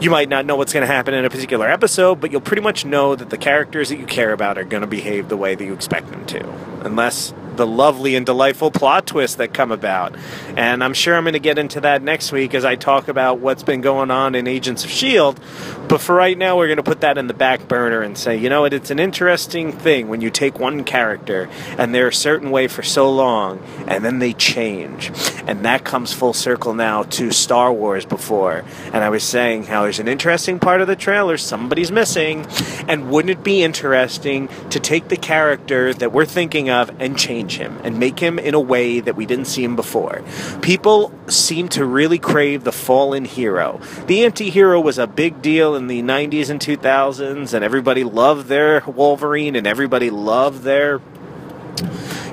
You 0.00 0.10
might 0.10 0.28
not 0.28 0.46
know 0.46 0.54
what's 0.54 0.72
going 0.72 0.86
to 0.86 0.92
happen 0.92 1.12
in 1.12 1.24
a 1.24 1.30
particular 1.30 1.68
episode, 1.68 2.20
but 2.20 2.30
you'll 2.30 2.40
pretty 2.40 2.62
much 2.62 2.84
know 2.84 3.16
that 3.16 3.30
the 3.30 3.36
characters 3.36 3.88
that 3.88 3.98
you 3.98 4.06
care 4.06 4.32
about 4.32 4.56
are 4.56 4.62
going 4.62 4.82
to 4.82 4.86
behave 4.86 5.28
the 5.28 5.36
way 5.36 5.56
that 5.56 5.64
you 5.64 5.74
expect 5.74 6.10
them 6.10 6.24
to. 6.26 6.48
Unless 6.84 7.34
the 7.58 7.66
lovely 7.66 8.16
and 8.16 8.24
delightful 8.24 8.70
plot 8.70 9.06
twists 9.06 9.36
that 9.36 9.52
come 9.52 9.70
about. 9.70 10.16
And 10.56 10.82
I'm 10.82 10.94
sure 10.94 11.14
I'm 11.14 11.24
going 11.24 11.34
to 11.34 11.38
get 11.38 11.58
into 11.58 11.82
that 11.82 12.02
next 12.02 12.32
week 12.32 12.54
as 12.54 12.64
I 12.64 12.76
talk 12.76 13.08
about 13.08 13.40
what's 13.40 13.62
been 13.62 13.82
going 13.82 14.10
on 14.10 14.34
in 14.34 14.46
Agents 14.46 14.84
of 14.84 14.90
S.H.I.E.L.D. 14.90 15.42
But 15.88 16.00
for 16.00 16.14
right 16.14 16.38
now, 16.38 16.56
we're 16.56 16.68
going 16.68 16.78
to 16.78 16.82
put 16.82 17.00
that 17.02 17.18
in 17.18 17.26
the 17.26 17.34
back 17.34 17.66
burner 17.66 18.00
and 18.00 18.16
say, 18.16 18.36
you 18.36 18.48
know 18.48 18.62
what, 18.62 18.72
it's 18.72 18.90
an 18.90 18.98
interesting 18.98 19.72
thing 19.72 20.08
when 20.08 20.20
you 20.20 20.30
take 20.30 20.58
one 20.58 20.84
character 20.84 21.48
and 21.76 21.94
they're 21.94 22.08
a 22.08 22.14
certain 22.14 22.50
way 22.50 22.68
for 22.68 22.82
so 22.82 23.10
long 23.10 23.58
and 23.86 24.04
then 24.04 24.18
they 24.18 24.32
change. 24.32 25.10
And 25.46 25.64
that 25.64 25.84
comes 25.84 26.12
full 26.12 26.34
circle 26.34 26.74
now 26.74 27.02
to 27.04 27.32
Star 27.32 27.72
Wars 27.72 28.04
before. 28.04 28.64
And 28.92 28.96
I 28.96 29.08
was 29.08 29.24
saying 29.24 29.64
how 29.64 29.82
there's 29.82 29.98
an 29.98 30.08
interesting 30.08 30.58
part 30.58 30.80
of 30.80 30.86
the 30.86 30.96
trailer 30.96 31.36
somebody's 31.36 31.90
missing. 31.90 32.46
And 32.86 33.10
wouldn't 33.10 33.30
it 33.30 33.42
be 33.42 33.62
interesting 33.62 34.48
to 34.70 34.78
take 34.78 35.08
the 35.08 35.16
character 35.16 35.94
that 35.94 36.12
we're 36.12 36.26
thinking 36.26 36.70
of 36.70 36.90
and 37.00 37.18
change 37.18 37.47
change 37.48 37.58
him 37.58 37.80
and 37.84 37.98
make 37.98 38.18
him 38.18 38.38
in 38.38 38.54
a 38.54 38.60
way 38.60 39.00
that 39.00 39.16
we 39.16 39.26
didn't 39.26 39.46
see 39.46 39.64
him 39.64 39.76
before. 39.76 40.22
People 40.62 41.12
seem 41.28 41.68
to 41.68 41.84
really 41.84 42.18
crave 42.18 42.64
the 42.64 42.72
fallen 42.72 43.24
hero. 43.24 43.80
The 44.06 44.24
anti 44.24 44.50
hero 44.50 44.80
was 44.80 44.98
a 44.98 45.06
big 45.06 45.42
deal 45.42 45.74
in 45.74 45.86
the 45.86 46.02
90s 46.02 46.50
and 46.50 46.60
2000s, 46.60 47.54
and 47.54 47.64
everybody 47.64 48.04
loved 48.04 48.48
their 48.48 48.80
Wolverine 48.86 49.56
and 49.56 49.66
everybody 49.66 50.10
loved 50.10 50.62
their 50.62 51.00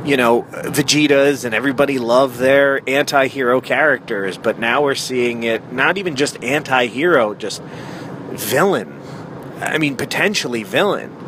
you 0.04 0.18
know, 0.18 0.44
Vegetas 0.44 1.46
and 1.46 1.56
everybody 1.56 1.98
loved 1.98 2.38
their 2.38 2.80
anti 2.88 3.28
hero 3.28 3.60
characters, 3.60 4.38
but 4.38 4.60
now 4.60 4.84
we're 4.84 4.94
seeing 4.94 5.42
it 5.42 5.74
not 5.74 5.98
even 5.98 6.16
just 6.16 6.44
anti 6.44 6.86
hero, 6.86 7.34
just 7.34 7.64
villain. 8.32 9.02
I 9.60 9.80
mean, 9.80 9.96
potentially 9.96 10.62
villain. 10.62 11.25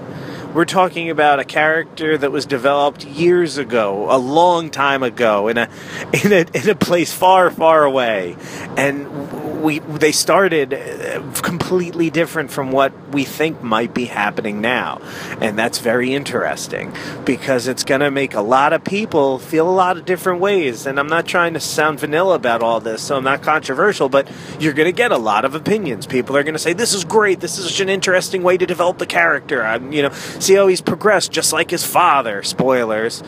We're 0.58 0.66
talking 0.66 1.12
about 1.12 1.40
a 1.40 1.44
character 1.44 2.18
that 2.18 2.32
was 2.32 2.48
developed 2.48 3.06
years 3.06 3.60
ago, 3.60 4.08
a 4.10 4.18
long 4.18 4.72
time 4.72 5.04
ago, 5.04 5.50
in 5.50 5.58
a 5.60 5.70
in 6.24 6.34
a 6.34 6.46
in 6.52 6.68
a 6.68 6.74
place 6.74 7.14
far, 7.14 7.52
far 7.52 7.84
away, 7.84 8.36
and 8.76 9.62
we 9.62 9.78
they 9.78 10.12
started 10.12 10.74
uh, 10.74 11.22
completely 11.44 12.10
different 12.10 12.50
from 12.50 12.72
what 12.72 12.92
we 13.10 13.24
think 13.24 13.62
might 13.62 13.94
be 13.94 14.06
happening 14.06 14.60
now, 14.60 15.00
and 15.42 15.60
that's 15.60 15.78
very 15.78 16.16
interesting 16.16 16.92
because 17.24 17.68
it's 17.68 17.84
going 17.84 18.02
to 18.02 18.10
make 18.10 18.34
a 18.34 18.42
lot 18.42 18.74
of 18.74 18.84
people 18.84 19.38
feel 19.38 19.70
a 19.70 19.72
lot 19.72 19.96
of 19.96 20.06
different 20.06 20.40
ways. 20.40 20.88
And 20.88 21.00
I'm 21.00 21.08
not 21.08 21.28
trying 21.28 21.54
to 21.54 21.60
sound 21.60 22.00
vanilla 22.00 22.34
about 22.34 22.64
all 22.64 22.80
this, 22.80 23.04
so 23.04 23.18
I'm 23.18 23.24
not 23.24 23.44
controversial, 23.44 24.10
but 24.10 24.28
you're 24.60 24.74
going 24.74 24.88
to 24.88 24.92
get 24.92 25.12
a 25.12 25.18
lot 25.18 25.46
of 25.46 25.54
opinions. 25.54 26.08
People 26.08 26.36
are 26.36 26.42
going 26.44 26.56
to 26.56 26.60
say 26.60 26.74
this 26.74 26.96
is 26.96 27.04
great, 27.04 27.42
this 27.42 27.60
is 27.60 27.70
such 27.70 27.80
an 27.80 27.90
interesting 27.90 28.42
way 28.42 28.58
to 28.58 28.66
develop 28.66 28.98
the 28.98 29.06
character. 29.06 29.64
I'm, 29.64 29.92
you 29.92 30.02
know 30.02 30.12
see 30.48 30.56
how 30.56 30.68
he's 30.68 30.82
progressed 30.82 31.32
just 31.32 31.54
like 31.54 31.70
his 31.70 31.86
father, 31.86 32.42
spoilers, 32.42 33.22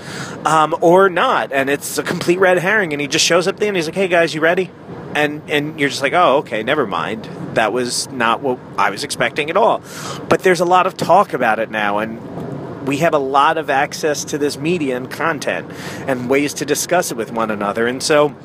um, 0.45 0.75
or 0.82 1.10
not. 1.10 1.51
And 1.51 1.69
it's 1.69 1.97
a 1.97 2.03
complete 2.03 2.39
red 2.39 2.58
herring. 2.58 2.93
And 2.93 3.01
he 3.01 3.08
just 3.08 3.25
shows 3.25 3.47
up 3.47 3.58
there 3.58 3.67
and 3.67 3.75
he's 3.75 3.88
like, 3.88 3.95
hey 3.95 4.08
guys, 4.08 4.34
you 4.34 4.41
ready? 4.41 4.71
And, 5.15 5.41
and 5.49 5.79
you're 5.79 5.89
just 5.89 6.01
like, 6.01 6.13
oh, 6.13 6.38
okay, 6.38 6.63
never 6.63 6.88
mind. 6.88 7.27
That 7.55 7.73
was 7.73 8.10
not 8.10 8.41
what 8.41 8.60
I 8.77 8.89
was 8.89 9.03
expecting 9.03 9.49
at 9.49 9.58
all. 9.58 9.82
But 10.29 10.41
there's 10.41 10.60
a 10.60 10.65
lot 10.65 10.88
of 10.88 10.95
talk 10.95 11.34
about 11.34 11.60
it 11.60 11.71
now, 11.71 11.97
and 11.97 12.88
we 12.88 12.97
have 12.97 13.13
a 13.13 13.19
lot 13.19 13.58
of 13.58 13.69
access 13.69 14.23
to 14.25 14.38
this 14.38 14.58
media 14.58 14.95
and 14.95 15.10
content 15.10 15.69
and 16.08 16.29
ways 16.29 16.53
to 16.55 16.65
discuss 16.65 17.12
it 17.12 17.17
with 17.17 17.32
one 17.32 17.49
another. 17.49 17.88
And 17.88 18.01
so 18.03 18.36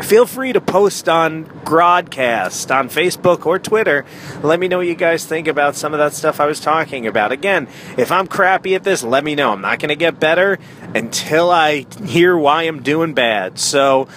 feel 0.00 0.26
free 0.26 0.52
to 0.52 0.60
post 0.60 1.08
on 1.08 1.44
Groddcast 1.64 2.74
on 2.74 2.88
Facebook 2.88 3.46
or 3.46 3.58
Twitter. 3.58 4.04
Let 4.42 4.60
me 4.60 4.68
know 4.68 4.78
what 4.78 4.86
you 4.86 4.94
guys 4.94 5.24
think 5.24 5.48
about 5.48 5.76
some 5.76 5.92
of 5.92 5.98
that 5.98 6.12
stuff 6.12 6.40
I 6.40 6.46
was 6.46 6.60
talking 6.60 7.06
about. 7.06 7.32
Again, 7.32 7.68
if 7.96 8.10
I'm 8.10 8.26
crappy 8.26 8.74
at 8.74 8.84
this, 8.84 9.02
let 9.02 9.24
me 9.24 9.34
know. 9.34 9.52
I'm 9.52 9.60
not 9.60 9.78
going 9.78 9.90
to 9.90 9.96
get 9.96 10.18
better 10.18 10.58
until 10.94 11.50
I 11.50 11.86
hear 12.04 12.36
why 12.36 12.62
I'm 12.64 12.82
doing 12.82 13.14
bad. 13.14 13.58
So, 13.58 14.08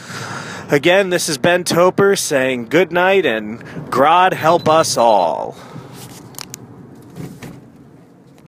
Again, 0.68 1.12
this 1.12 1.30
is 1.30 1.38
Ben 1.38 1.64
Toper 1.64 2.16
saying 2.16 2.70
good 2.70 2.92
night 2.92 3.24
and 3.24 3.64
God 3.92 4.34
help 4.34 4.68
us 4.68 4.98
all. 4.98 5.56